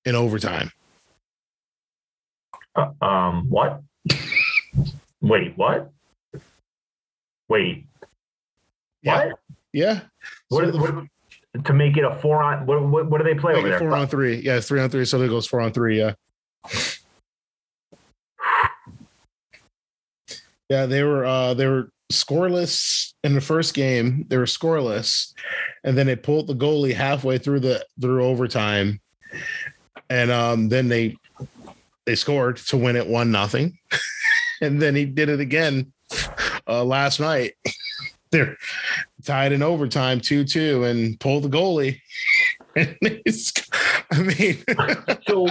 [0.04, 0.70] in overtime.
[2.74, 3.82] Uh, um, what?
[5.20, 5.90] Wait, what?
[7.48, 7.86] Wait.
[9.02, 9.38] What?
[9.72, 10.00] Yeah.
[10.48, 13.54] What, so what, to make it a four on what what, what do they play
[13.54, 13.78] over there?
[13.78, 14.36] Four on three.
[14.36, 15.04] Yeah, three on three.
[15.04, 15.98] So it goes four on three.
[15.98, 16.14] Yeah.
[20.70, 24.26] Yeah, they were uh they were scoreless in the first game.
[24.28, 25.32] They were scoreless,
[25.84, 29.00] and then they pulled the goalie halfway through the through overtime,
[30.08, 31.16] and um then they
[32.06, 33.78] they scored to win it one nothing,
[34.60, 35.92] and then he did it again
[36.66, 37.54] uh, last night.
[38.30, 38.56] They're
[39.24, 42.00] tied in overtime two two and pulled the goalie.
[42.76, 42.96] And
[44.10, 44.64] I mean,
[45.28, 45.46] so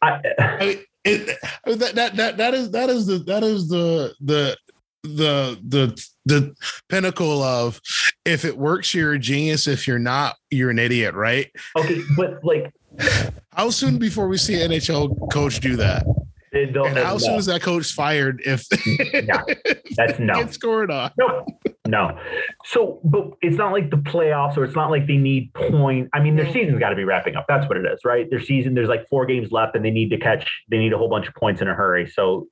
[0.00, 4.14] I, I mean, it, that, that that that is that is the that is the
[4.20, 4.56] the
[5.02, 6.54] the the the
[6.88, 7.80] pinnacle of
[8.24, 12.42] if it works you're a genius if you're not you're an idiot right okay, but
[12.44, 12.72] like
[13.52, 16.04] how soon before we see an nhl coach do that
[16.56, 18.66] it and how no, soon is that coach fired if
[19.12, 19.42] Yeah,
[19.96, 20.34] that's no.
[20.34, 21.44] get scored on No,
[21.86, 22.18] no.
[22.64, 26.08] So, but it's not like the playoffs, or it's not like they need point.
[26.12, 27.46] I mean, their season's got to be wrapping up.
[27.48, 28.28] That's what it is, right?
[28.30, 30.48] Their season, there's like four games left, and they need to catch.
[30.70, 32.08] They need a whole bunch of points in a hurry.
[32.08, 32.48] So,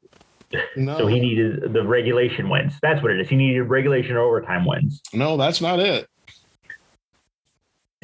[0.76, 2.74] no so he needed the regulation wins.
[2.82, 3.28] That's what it is.
[3.28, 6.08] He needed regulation or overtime wins, no that's not it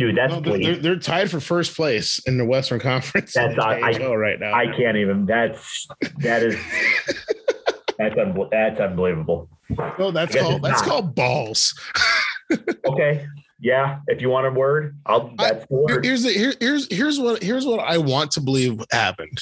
[0.00, 0.16] dude.
[0.16, 4.14] That's no, they're, they're, tied for first place in the western conference That's- I- I-
[4.14, 5.26] right now I can't even.
[5.26, 5.86] That's
[6.18, 6.56] that is
[7.98, 9.48] that's un, that's unbelievable.
[9.98, 10.88] no that's I called that's not.
[10.88, 11.78] called balls
[12.86, 13.26] Okay,
[13.60, 14.00] yeah.
[14.08, 15.32] If you want a word, I'll.
[15.38, 16.04] I- That's the word.
[16.04, 19.40] here's the here, here's here's what here's what I want to believe happened.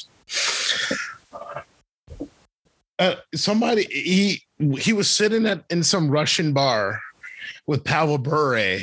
[2.98, 4.42] Uh, somebody he
[4.78, 7.00] he was sitting at in some Russian bar
[7.66, 8.80] with Pavel Bure,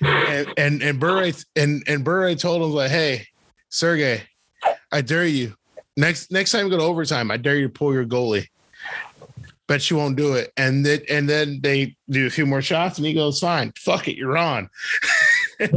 [0.00, 3.26] and and and and and Bure told him like, "Hey,
[3.68, 4.22] Sergey,
[4.92, 5.54] I dare you
[5.96, 8.48] next next time you go to overtime, I dare you to pull your goalie."
[9.66, 12.98] Bet you won't do it, and then and then they do a few more shots,
[12.98, 14.70] and he goes, "Fine, fuck it, you're on."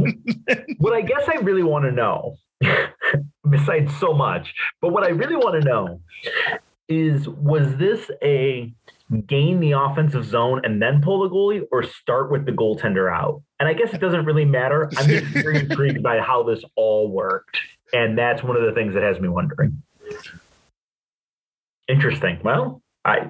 [0.78, 2.36] what I guess I really want to know,
[3.50, 6.00] besides so much, but what I really want to know
[6.88, 8.72] is was this a
[9.26, 13.42] gain the offensive zone and then pull the goalie or start with the goaltender out?
[13.60, 14.90] And I guess it doesn't really matter.
[14.96, 17.58] I'm just very intrigued by how this all worked.
[17.92, 19.82] And that's one of the things that has me wondering.
[21.88, 22.40] Interesting.
[22.42, 23.28] Well, I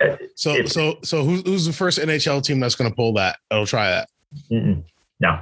[0.00, 3.12] uh, So If- so so who's who's the first NHL team that's going to pull
[3.14, 3.36] that?
[3.50, 4.08] I'll try that.
[5.20, 5.38] no.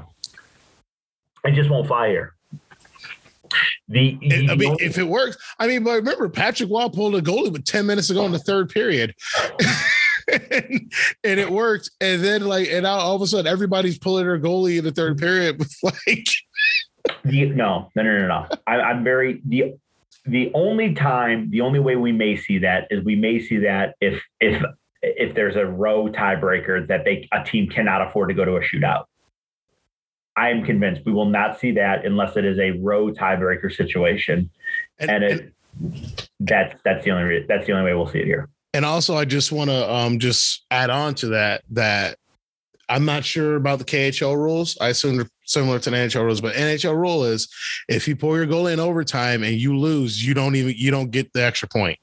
[1.44, 2.34] It just won't fly here.
[3.88, 7.14] The, It- I mean, only- if it works, I mean, but remember Patrick Roy pulled
[7.14, 9.14] a goalie with ten minutes ago in the third period,
[10.32, 10.92] and,
[11.24, 11.90] and it worked.
[12.00, 14.92] And then like, and now all of a sudden everybody's pulling their goalie in the
[14.92, 16.26] third period with like,
[17.24, 18.46] The, no, no, no, no, no.
[18.66, 19.74] I, I'm very the
[20.26, 23.94] the only time, the only way we may see that is we may see that
[24.00, 24.62] if if
[25.00, 28.60] if there's a row tiebreaker that they a team cannot afford to go to a
[28.60, 29.04] shootout.
[30.38, 34.48] I am convinced we will not see that unless it is a row tiebreaker situation,
[35.00, 35.52] and, and and,
[36.40, 38.48] that's that's the only that's the only way we'll see it here.
[38.72, 42.18] and also I just want to um just add on to that that
[42.88, 44.78] I'm not sure about the KHL rules.
[44.80, 47.48] I assume they're similar to the NHL rules, but NHL rule is
[47.88, 51.10] if you pull your goal in overtime and you lose, you don't even you don't
[51.10, 51.98] get the extra point.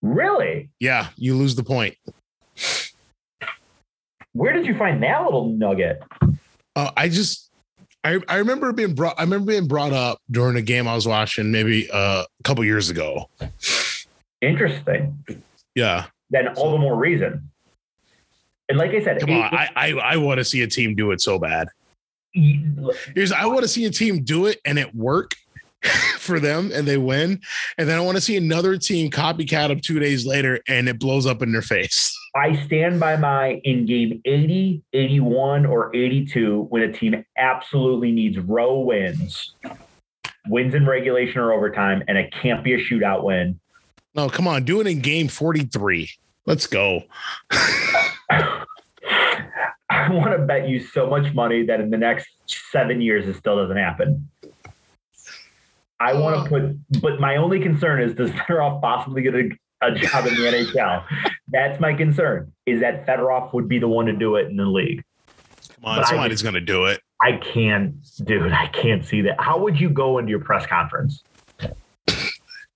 [0.00, 0.70] Really?
[0.80, 1.94] Yeah, you lose the point.
[4.32, 6.02] Where did you find that little nugget?
[6.76, 7.50] Uh, I just
[8.04, 11.08] I I remember being brought I remember being brought up during a game I was
[11.08, 13.28] watching maybe uh, a couple years ago.
[14.42, 15.18] Interesting.
[15.74, 17.50] Yeah, Then all the more reason.
[18.68, 20.94] And like I said, come it- on, I I, I want to see a team
[20.94, 21.68] do it so bad.
[22.34, 25.34] Here's I want to see a team do it and it work
[26.18, 27.40] for them and they win,
[27.78, 30.98] and then I want to see another team copycat them two days later and it
[30.98, 32.14] blows up in their face.
[32.36, 38.38] I stand by my in game 80, 81, or 82 when a team absolutely needs
[38.38, 39.54] row wins,
[40.46, 43.58] wins in regulation or overtime, and it can't be a shootout win.
[44.14, 46.10] No, come on, do it in game 43.
[46.44, 47.04] Let's go.
[49.88, 52.28] I want to bet you so much money that in the next
[52.70, 54.28] seven years it still doesn't happen.
[55.98, 56.60] I want to oh.
[56.60, 59.48] put, but my only concern is does Fedorov possibly get a,
[59.80, 61.02] a job in the NHL?
[61.48, 62.52] That's my concern.
[62.66, 65.02] Is that Fedorov would be the one to do it in the league?
[65.76, 67.00] Come on, But I somebody's gonna do it.
[67.22, 67.94] I can't,
[68.24, 68.52] dude.
[68.52, 69.40] I can't see that.
[69.40, 71.22] How would you go into your press conference?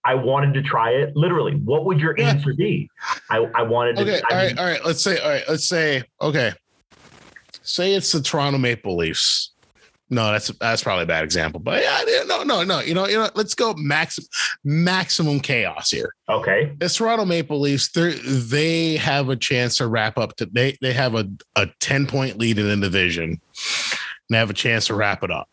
[0.02, 1.14] I wanted to try it.
[1.14, 2.30] Literally, what would your Yeah.
[2.30, 2.88] answer be?
[3.28, 4.02] I, I wanted to.
[4.02, 4.84] Okay, I all mean, right, all right.
[4.84, 6.52] Let's say, all right, let's say, okay.
[7.62, 9.52] Say it's the Toronto Maple Leafs.
[10.12, 11.60] No, that's that's probably a bad example.
[11.60, 12.80] But yeah, no, no, no.
[12.80, 14.18] You know, you know, let's go max
[14.64, 16.14] maximum chaos here.
[16.28, 16.72] Okay.
[16.78, 17.92] The Toronto Maple Leafs.
[17.92, 20.34] They they have a chance to wrap up.
[20.36, 23.30] To, they they have a a ten point lead in the division.
[23.30, 23.40] And
[24.30, 25.48] they have a chance to wrap it up.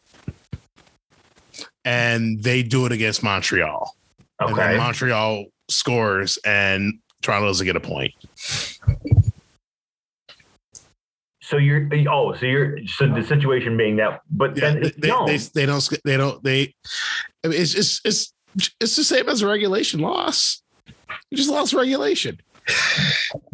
[1.86, 3.95] And they do it against Montreal.
[4.41, 4.78] Okay.
[4.78, 8.14] Montreal scores, and Toronto doesn't get a point.
[11.48, 15.08] So you're oh, so you're so the situation being that, but Yeah, then they, they,
[15.08, 15.26] no.
[15.26, 16.76] they, they don't they don't they
[17.43, 18.34] I mean, it's it's it's
[18.82, 20.62] it's the same as a regulation loss.
[21.30, 22.41] You just lost regulation.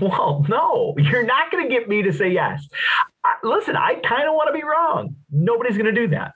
[0.00, 2.68] well, no, you're not going to get me to say yes.
[3.24, 5.16] I, listen, I kind of want to be wrong.
[5.30, 6.34] Nobody's going to do that.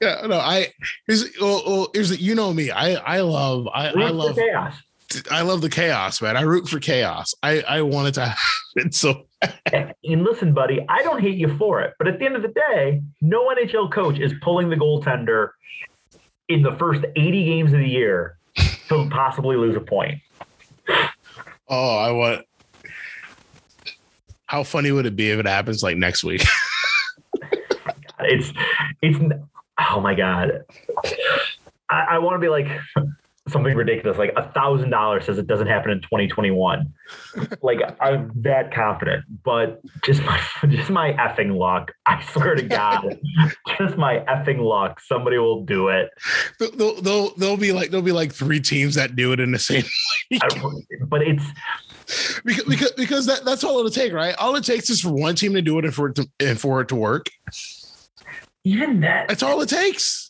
[0.00, 0.72] Yeah, no, I
[1.06, 2.70] here's well, well, here's the, you know me.
[2.70, 4.76] I I love I, I love chaos.
[5.30, 6.36] I love the chaos, man.
[6.36, 7.34] I root for chaos.
[7.42, 8.26] I I wanted to
[8.76, 8.92] happen.
[8.92, 9.26] So
[9.72, 12.48] and listen, buddy, I don't hate you for it, but at the end of the
[12.48, 15.50] day, no NHL coach is pulling the goaltender
[16.48, 18.36] in the first 80 games of the year
[18.88, 20.20] to possibly lose a point.
[21.68, 22.46] Oh, I want.
[24.46, 26.44] How funny would it be if it happens like next week?
[28.20, 28.52] it's
[29.00, 29.18] it's
[29.90, 30.64] oh my god.
[31.90, 32.68] I, I want to be like
[33.48, 36.92] something ridiculous, like a thousand dollars says it doesn't happen in 2021.
[37.62, 41.92] like I'm that confident, but just my just my effing luck.
[42.06, 43.18] I swear to God,
[43.78, 45.00] just my effing luck.
[45.00, 46.08] Somebody will do it.
[46.58, 49.58] They'll, they'll, they'll be like there'll be like three teams that do it in the
[49.58, 49.84] same.
[50.30, 50.42] week.
[51.06, 51.44] but it's
[52.44, 54.34] because because, because that, that's all it'll take, right?
[54.38, 56.58] All it takes is for one team to do it and for it to and
[56.58, 57.26] for it to work.
[58.64, 59.28] Even that.
[59.28, 60.23] That's all it takes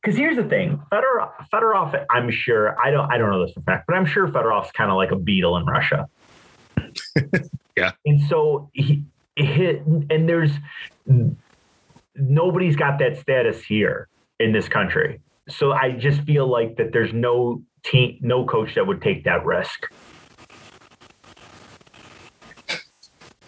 [0.00, 3.62] because here's the thing, Fedorov, Fedorov, I'm sure I don't I don't know this for
[3.62, 6.08] fact, but I'm sure Fedorov's kind of like a Beatle in Russia.
[7.76, 9.04] yeah, and so he
[9.36, 10.52] hit, and there's
[12.14, 15.20] nobody's got that status here in this country.
[15.48, 19.44] So I just feel like that there's no team, no coach that would take that
[19.44, 19.90] risk.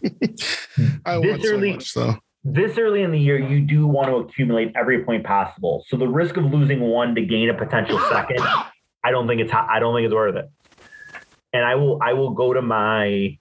[1.04, 4.72] I want so much though this early in the year, you do want to accumulate
[4.74, 5.84] every point possible.
[5.88, 8.40] So the risk of losing one to gain a potential second,
[9.04, 10.50] I don't think it's I don't think it's worth it.
[11.52, 13.38] And I will I will go to my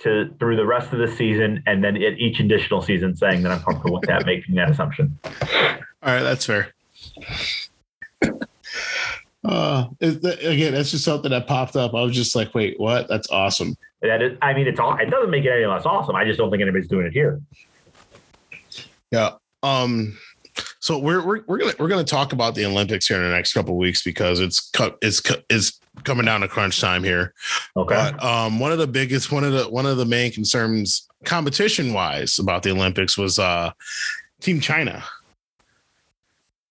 [0.00, 3.52] to through the rest of the season and then at each additional season saying that
[3.52, 5.18] I'm comfortable with that, making that assumption.
[5.24, 6.72] All right, that's fair.
[9.44, 11.94] Uh, again, that's just something that popped up.
[11.94, 13.08] I was just like, wait, what?
[13.08, 13.76] That's awesome.
[14.00, 16.14] That is, I mean, it's all, it doesn't make it any less awesome.
[16.14, 17.40] I just don't think anybody's doing it here.
[19.12, 19.32] Yeah.
[19.62, 20.18] Um.
[20.80, 23.52] So we're we're we're gonna we're gonna talk about the Olympics here in the next
[23.52, 27.32] couple weeks because it's cut it's it's coming down to crunch time here.
[27.76, 27.94] Okay.
[27.94, 31.92] But um, one of the biggest one of the one of the main concerns competition
[31.92, 33.70] wise about the Olympics was uh,
[34.40, 35.04] Team China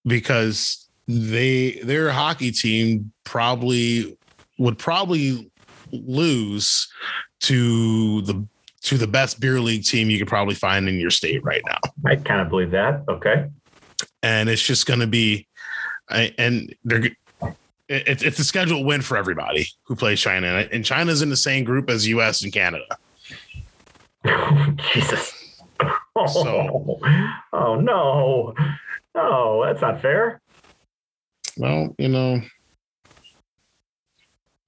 [0.06, 4.18] because they their hockey team probably
[4.58, 5.50] would probably
[5.92, 6.88] lose
[7.40, 8.48] to the
[8.82, 11.80] to the best beer league team you could probably find in your state right now.
[12.06, 13.04] I kind of believe that.
[13.08, 13.48] Okay.
[14.24, 15.48] And it's just going to be,
[16.10, 17.12] and they're,
[17.88, 21.66] it's it's a scheduled win for everybody who plays China, and China's in the same
[21.66, 22.42] group as U.S.
[22.44, 22.86] and Canada.
[24.94, 25.60] Jesus.
[26.16, 27.00] Oh, so,
[27.54, 28.54] oh no,
[29.14, 30.40] no, that's not fair.
[31.58, 32.42] Well, you know,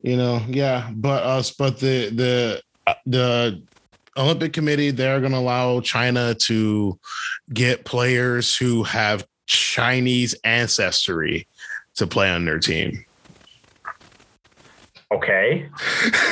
[0.01, 3.63] you know, yeah, but us, but the the uh, the
[4.17, 6.99] Olympic Committee, they're going to allow China to
[7.53, 11.47] get players who have Chinese ancestry
[11.95, 13.05] to play on their team.
[15.11, 15.69] Okay.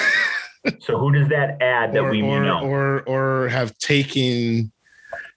[0.79, 2.61] so who does that add that or, we or, know?
[2.63, 4.71] Or or have taken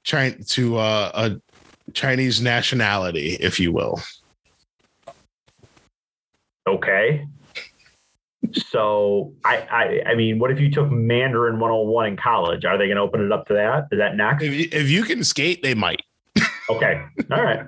[0.03, 4.01] China to uh, a Chinese nationality, if you will.
[6.67, 7.27] Okay.
[8.55, 12.65] So I, I, I mean, what if you took Mandarin 101 in college?
[12.65, 13.89] Are they going to open it up to that?
[13.93, 14.43] Is that next?
[14.43, 16.03] If you, if you can skate, they might.
[16.71, 17.03] okay.
[17.31, 17.67] All right.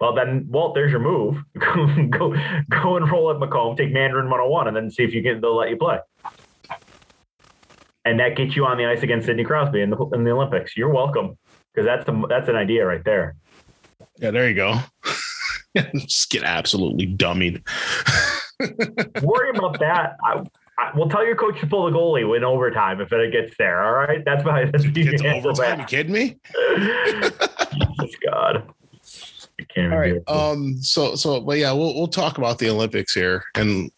[0.00, 1.42] Well, then, Walt, there's your move.
[2.10, 2.34] go,
[2.68, 5.40] go and roll at Macomb, take Mandarin 101, and then see if you can.
[5.40, 5.98] They'll let you play.
[8.04, 10.74] And that gets you on the ice against Sidney Crosby in the in the Olympics.
[10.76, 11.36] You're welcome,
[11.72, 13.36] because that's the that's an idea right there.
[14.18, 14.78] Yeah, there you go.
[15.94, 17.62] Just get absolutely dummied.
[19.22, 20.16] Worry about that.
[20.24, 20.42] I,
[20.78, 23.82] I, we'll tell your coach to pull the goalie in overtime if it gets there.
[23.82, 25.80] All right, that's my that's it's overtime.
[25.80, 26.36] You kidding me?
[26.76, 28.72] Jesus God.
[29.76, 30.14] All right.
[30.26, 30.78] Um.
[30.82, 33.90] So so, but yeah, we'll we'll talk about the Olympics here and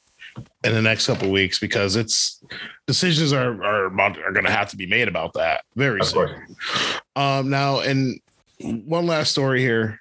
[0.64, 2.42] in the next couple weeks because it's
[2.86, 6.28] decisions are are are going to have to be made about that very of soon.
[6.28, 7.00] Course.
[7.16, 7.50] Um.
[7.50, 8.18] Now, and
[8.60, 10.00] one last story here.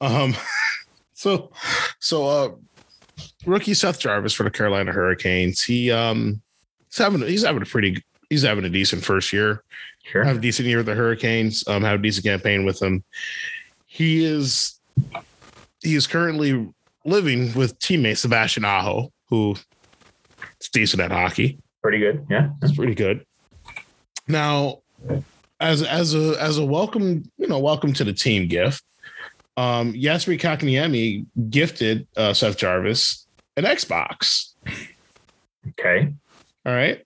[0.00, 0.34] Um.
[1.18, 1.50] So,
[1.98, 2.50] so uh,
[3.46, 5.62] rookie Seth Jarvis for the Carolina Hurricanes.
[5.62, 6.40] He um
[6.88, 9.62] he's having he's having a pretty he's having a decent first year.
[10.04, 10.24] Sure.
[10.24, 11.66] Have a decent year with the Hurricanes.
[11.68, 13.04] Um, have a decent campaign with them.
[13.86, 14.78] He is
[15.82, 16.68] he is currently
[17.04, 19.56] living with teammate Sebastian Aho, who
[20.60, 21.58] is decent at hockey.
[21.82, 22.26] Pretty good.
[22.30, 22.50] Yeah.
[22.62, 23.24] It's pretty good.
[24.26, 24.80] Now,
[25.60, 28.82] as as a as a welcome, you know, welcome to the team gift.
[29.58, 34.52] Um, Jesperi Kotkaniemi gifted uh, Seth Jarvis an Xbox.
[35.70, 36.12] Okay.
[36.64, 37.04] All right.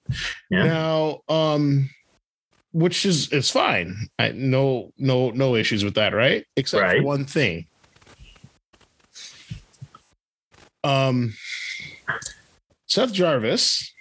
[0.50, 0.64] Yeah.
[0.64, 1.88] Now, um,
[2.72, 3.96] which is it's fine.
[4.18, 6.44] I, no, no, no issues with that, right?
[6.56, 6.98] Except Right.
[6.98, 7.66] for one thing.
[10.84, 11.34] Um,
[12.86, 13.94] Seth Jarvis,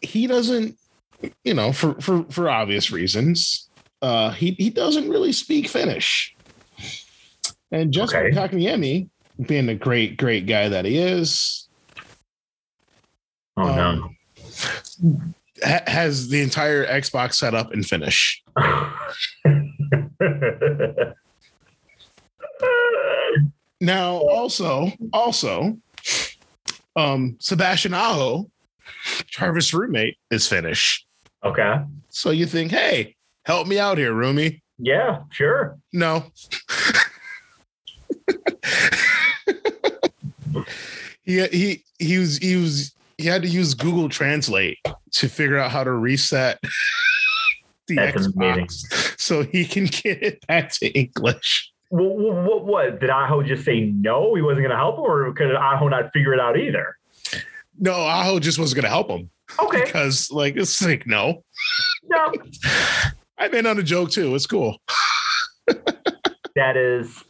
[0.00, 0.76] he doesn't,
[1.44, 3.69] you know, for for for obvious reasons,
[4.02, 6.34] uh, he he doesn't really speak Finnish.
[7.72, 8.36] And Jesper Okay.
[8.36, 9.08] Kotkaniemi,
[9.46, 11.68] being the great great guy that he is,
[13.56, 14.16] Oh um,
[15.62, 18.42] ha- has the entire Xbox set up in Finnish.
[23.82, 25.78] Now, also, also,
[26.96, 28.50] um, Sebastian Aho,
[29.26, 31.06] Jarvis' roommate, is Finnish.
[31.44, 31.76] okay.
[32.10, 33.14] So you think, hey,
[33.50, 34.60] help me out here, roomie.
[34.78, 35.76] Yeah, sure.
[35.92, 36.24] No.
[41.24, 44.78] he he he was he was he had to use Google Translate
[45.12, 46.60] to figure out how to reset
[47.88, 48.68] the That's Xbox amazing.
[49.18, 51.72] so he can get it back to English.
[51.88, 53.80] What, what, what did Aho just say?
[53.80, 56.96] No, he wasn't going to help him, or could Aho not figure it out either?
[57.80, 59.28] No, Aho just wasn't going to help him
[59.60, 61.42] Okay, because, like, it's like no.
[62.04, 62.32] no,
[63.40, 64.34] I've been on a joke too.
[64.34, 64.76] It's cool.
[65.66, 67.24] that is,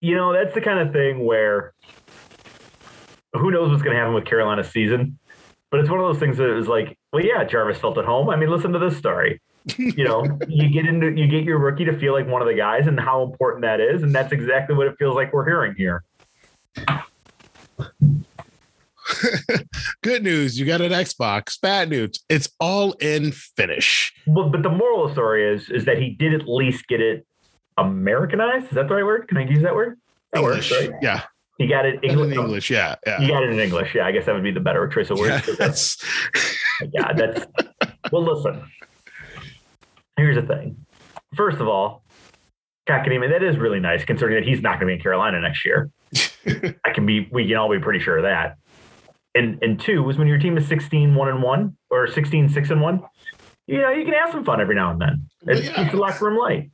[0.00, 1.74] you know, that's the kind of thing where
[3.32, 5.18] who knows what's going to happen with Carolina's season.
[5.72, 8.30] But it's one of those things that is like, well, yeah, Jarvis felt at home.
[8.30, 9.40] I mean, listen to this story.
[9.78, 12.54] You know, you get into you get your rookie to feel like one of the
[12.54, 15.76] guys, and how important that is, and that's exactly what it feels like we're hearing
[15.76, 16.02] here.
[20.02, 21.60] Good news, you got an Xbox.
[21.60, 24.12] Bad news, it's all in Finnish.
[24.26, 27.00] Well, but the moral of the story is is that he did at least get
[27.00, 27.26] it
[27.78, 28.66] Americanized.
[28.66, 29.28] Is that the right word?
[29.28, 29.98] Can I use that word?
[30.32, 30.70] That English.
[30.70, 30.98] works, right?
[31.02, 31.22] Yeah.
[31.58, 32.36] He got it In English.
[32.36, 32.70] English.
[32.70, 32.96] Yeah.
[33.06, 33.28] Yeah.
[33.28, 33.94] got it in English.
[33.94, 35.46] Yeah, I guess that would be the better choice of words.
[35.46, 35.96] Yeah, that's
[36.92, 37.46] yeah, that's
[38.10, 38.24] well.
[38.24, 38.64] Listen,
[40.16, 40.84] here's the thing.
[41.36, 42.02] First of all,
[42.88, 45.64] Kotkaniemi, that is really nice considering that he's not going to be in Carolina next
[45.64, 45.90] year.
[46.84, 48.56] I can be, we can all be pretty sure of that.
[49.34, 52.70] And and two was when your team is 16 1 and 1 or 16 6
[52.70, 53.00] and 1,
[53.66, 55.26] you know, you can have some fun every now and then.
[55.46, 55.72] It Yeah.
[55.76, 56.70] keeps the locker room light.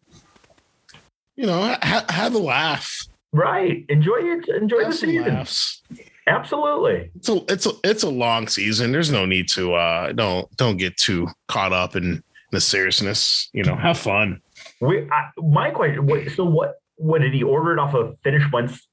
[1.36, 2.90] you know, ha- have a laugh.
[3.32, 3.84] Right.
[3.88, 5.34] Enjoy your enjoy the Have some season.
[5.34, 5.82] laughs.
[6.26, 7.11] Absolutely.
[7.14, 8.90] It's a it's a it's a long season.
[8.92, 13.48] There's no need to uh don't don't get too caught up in the seriousness.
[13.52, 14.40] You know, have fun.
[14.80, 16.06] We, I, my question.
[16.06, 16.74] What, so what?
[16.96, 18.42] What did he order it off a Finnish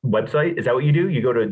[0.05, 0.59] website?
[0.59, 1.09] Is that what you do?
[1.09, 1.51] You go to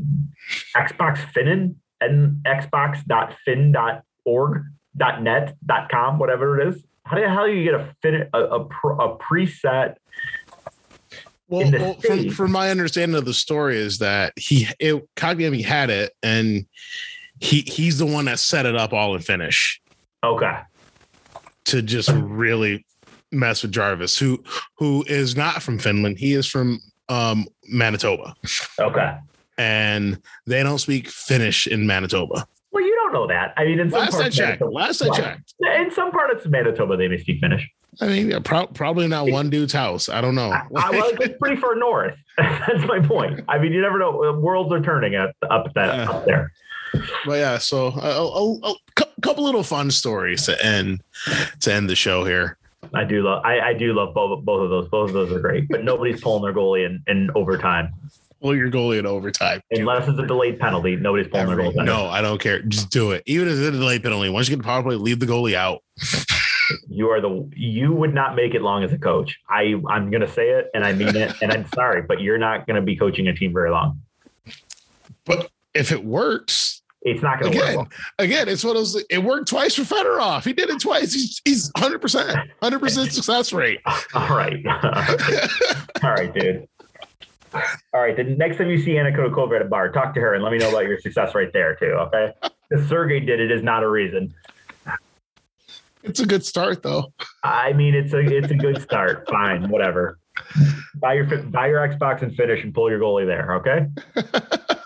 [0.77, 4.63] Xbox Finnin and xbox.fin.org
[4.95, 5.55] .net
[5.91, 6.83] .com whatever it is.
[7.05, 9.95] How the hell do you get a fin a, a, a preset?
[11.49, 15.89] Well, well from, from my understanding of the story is that he it Kagami had
[15.89, 16.65] it and
[17.39, 19.81] he he's the one that set it up all in Finnish
[20.23, 20.59] Okay,
[21.65, 22.85] to just really
[23.31, 24.43] mess with Jarvis, who
[24.77, 26.17] who is not from Finland.
[26.17, 26.79] He is from
[27.09, 28.35] um Manitoba.
[28.79, 29.17] okay.
[29.57, 32.47] And they don't speak Finnish in Manitoba.
[32.71, 33.53] Well, you don't know that.
[33.55, 34.61] I mean, in some Last I parts, checked.
[34.61, 35.53] Manitoba, Last I checked.
[35.59, 37.69] in some parts of Manitoba, they may speak Finnish.
[38.01, 40.09] I mean, yeah, pro- probably not one dude's house.
[40.09, 40.49] I don't know.
[40.51, 42.15] I, I, well, it's pretty far north.
[42.37, 43.41] That's my point.
[43.47, 44.23] I mean, you never know.
[44.23, 46.09] Uh, worlds are turning at, up that Yeah.
[46.09, 46.51] up there.
[47.25, 51.01] but yeah, so a, a, a cou- couple little fun stories to end
[51.61, 52.57] to end the show here.
[52.95, 53.43] I do love.
[53.45, 54.87] I, I do love both both of those.
[54.89, 55.67] Both of those are great.
[55.69, 57.93] But nobody's pulling their goalie in, in overtime
[58.43, 59.61] Pull your goalie in overtime.
[59.71, 60.97] Unless it's a delayed penalty.
[60.97, 61.85] Nobody's pulling their goalie.
[61.85, 62.61] no, I don't care.
[62.61, 63.23] Just do it.
[63.25, 65.53] Even if it's a delayed penalty, once you get the power play, leave the goalie
[65.53, 65.81] out.
[66.89, 67.49] you are the.
[67.55, 69.39] You would not make it long as a coach.
[69.49, 71.33] I I'm gonna say it and I mean it.
[71.41, 74.01] And I'm sorry, but you're not gonna be coaching a team very long.
[75.25, 77.93] But if it works, It's not gonna again, work.
[78.19, 79.01] again, it's one of those.
[79.09, 80.43] It worked twice for Fedorov.
[80.43, 81.13] He did it twice.
[81.13, 83.79] He's he's hundred percent, hundred percent success rate.
[84.13, 84.65] All right.
[86.03, 86.67] All right, dude.
[87.93, 88.15] All right.
[88.15, 90.51] The next time you see Anna Kournikova at a bar, talk to her and let
[90.51, 91.85] me know about your success right there too.
[91.85, 92.33] Okay.
[92.69, 94.33] Because Sergey did it is not a reason.
[96.03, 97.13] It's a good start though.
[97.43, 99.27] I mean, it's a it's a good start.
[99.29, 100.19] Fine, whatever.
[100.95, 103.55] Buy your buy your Xbox and finish and pull your goalie there.
[103.55, 103.87] Okay.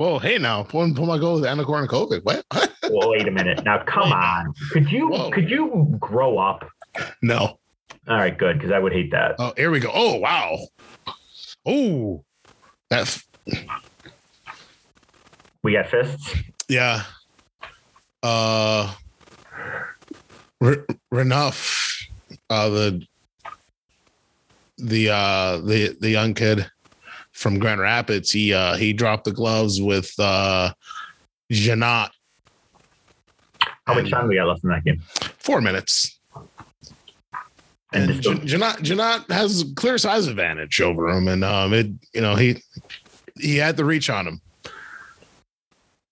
[0.00, 2.24] Well, hey now, pull, pull my goal with Anna Kournikova.
[2.24, 2.46] What?
[2.90, 3.62] Well, wait a minute.
[3.64, 4.52] Now, come on.
[4.72, 5.30] Could you Whoa.
[5.30, 6.66] could you grow up?
[7.22, 7.58] no.
[8.08, 8.56] All right, good.
[8.58, 9.36] Because I would hate that.
[9.38, 9.90] Oh, here we go.
[9.94, 10.58] Oh, wow.
[11.66, 12.24] Oh,
[12.88, 13.02] that.
[13.02, 13.26] f-
[15.62, 16.34] We got fists.
[16.68, 17.02] Yeah.
[18.22, 18.92] Uh,
[20.62, 22.06] R- Renuff,
[22.48, 23.02] uh, the
[24.78, 26.70] the uh the the young kid
[27.32, 28.30] from Grand Rapids.
[28.30, 30.72] He uh he dropped the gloves with uh
[31.50, 32.12] Jeannot.
[33.86, 35.00] How much time we got left in that game?
[35.38, 36.19] Four minutes.
[37.92, 42.20] And And just- Jeannot Jeannot has clear size advantage over him, and um, it you
[42.20, 42.62] know he
[43.38, 44.40] he had the reach on him.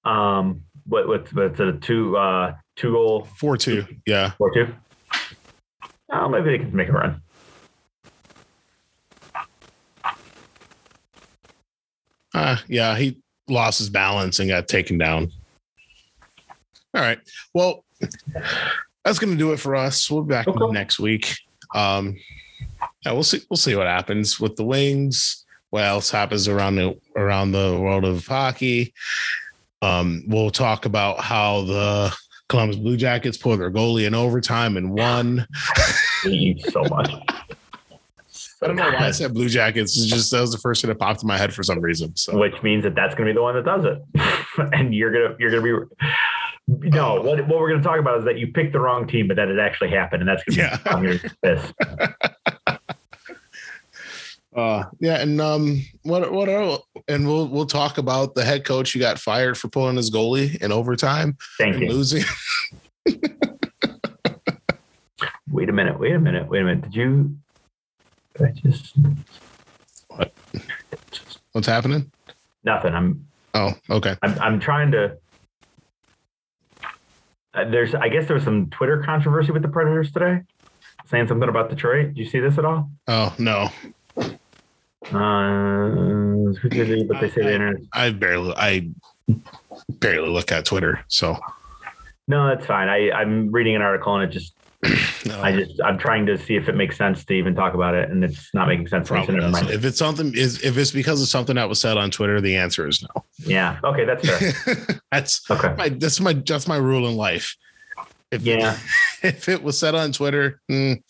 [0.04, 4.32] Um, what what's what's a two uh two goal Four two, yeah.
[4.38, 4.74] four two?
[6.10, 7.22] Oh, maybe they can make a run.
[12.34, 13.18] Uh, yeah, he
[13.48, 15.30] lost his balance and got taken down.
[16.94, 17.18] All right.
[17.54, 17.84] Well,
[19.04, 20.10] that's going to do it for us.
[20.10, 20.72] We'll be back Okay.
[20.72, 21.34] next week.
[21.74, 22.16] Um,
[23.04, 23.40] yeah, we'll see.
[23.48, 25.44] We'll see what happens with the Wings.
[25.70, 28.94] What else happens around the around the world of hockey?
[29.82, 32.14] Um, we'll talk about how the
[32.48, 35.46] Columbus Blue Jackets pulled their goalie in overtime and won.
[36.22, 37.10] hate you so much.
[38.60, 39.96] I don't know why I said Blue Jackets.
[39.96, 42.16] It's just that was the first thing that popped in my head for some reason.
[42.16, 45.12] So Which means that that's going to be the one that does it, and you're
[45.12, 45.94] gonna you're gonna be.
[46.68, 49.26] No, what, what we're going to talk about is that you picked the wrong team,
[49.26, 50.76] but that it actually happened, and that's going to Yeah.
[51.00, 51.72] be gonna.
[54.56, 58.92] Uh, yeah, and um, what what are, and we'll we'll talk about the head coach
[58.92, 61.90] who got fired for pulling his goalie in overtime Thank and you.
[61.90, 62.24] losing.
[65.50, 66.00] Wait a minute.
[66.00, 66.48] Wait a minute.
[66.48, 66.82] Wait a minute.
[66.82, 67.36] Did you?
[68.36, 68.94] Did I just
[70.08, 70.32] what?
[71.52, 72.10] What's happening?
[72.64, 72.94] nothing.
[72.94, 74.16] I'm Oh, okay.
[74.22, 75.18] I'm I'm trying to.
[77.58, 80.42] Uh, there's I guess there was some Twitter controversy with the Predators today,
[81.06, 82.08] saying something about Detroit.
[82.08, 82.90] Did you see this at all?
[83.08, 83.70] Oh no,
[84.16, 84.28] Uh,
[86.62, 87.82] but they say the internet.
[87.92, 88.88] I barely I
[89.88, 91.38] barely look at Twitter, so
[92.26, 92.88] No, that's fine.
[92.88, 94.54] I I'm reading an article and it just
[95.26, 97.94] no, I just I'm trying to see if it makes sense to even talk about
[97.94, 99.08] it, and it's not making sense.
[99.08, 99.68] to me, so.
[99.68, 102.56] If it's something is if it's because of something that was said on Twitter, the
[102.56, 103.24] answer is no.
[103.38, 103.80] Yeah.
[103.82, 105.00] Okay, that's fair.
[105.10, 105.74] that's Okay.
[105.76, 107.56] my that's my that's my rule in life.
[108.30, 108.78] If Yeah.
[109.22, 111.02] if it was said on Twitter, mm,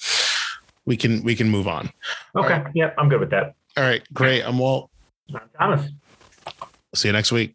[0.86, 1.90] we can we can move on.
[2.36, 2.62] Okay.
[2.74, 3.54] Yeah, I'm good with that.
[3.76, 4.42] All right, great.
[4.44, 4.90] I'm Walt.
[5.34, 5.90] I'm Thomas.
[6.94, 7.54] See you next week.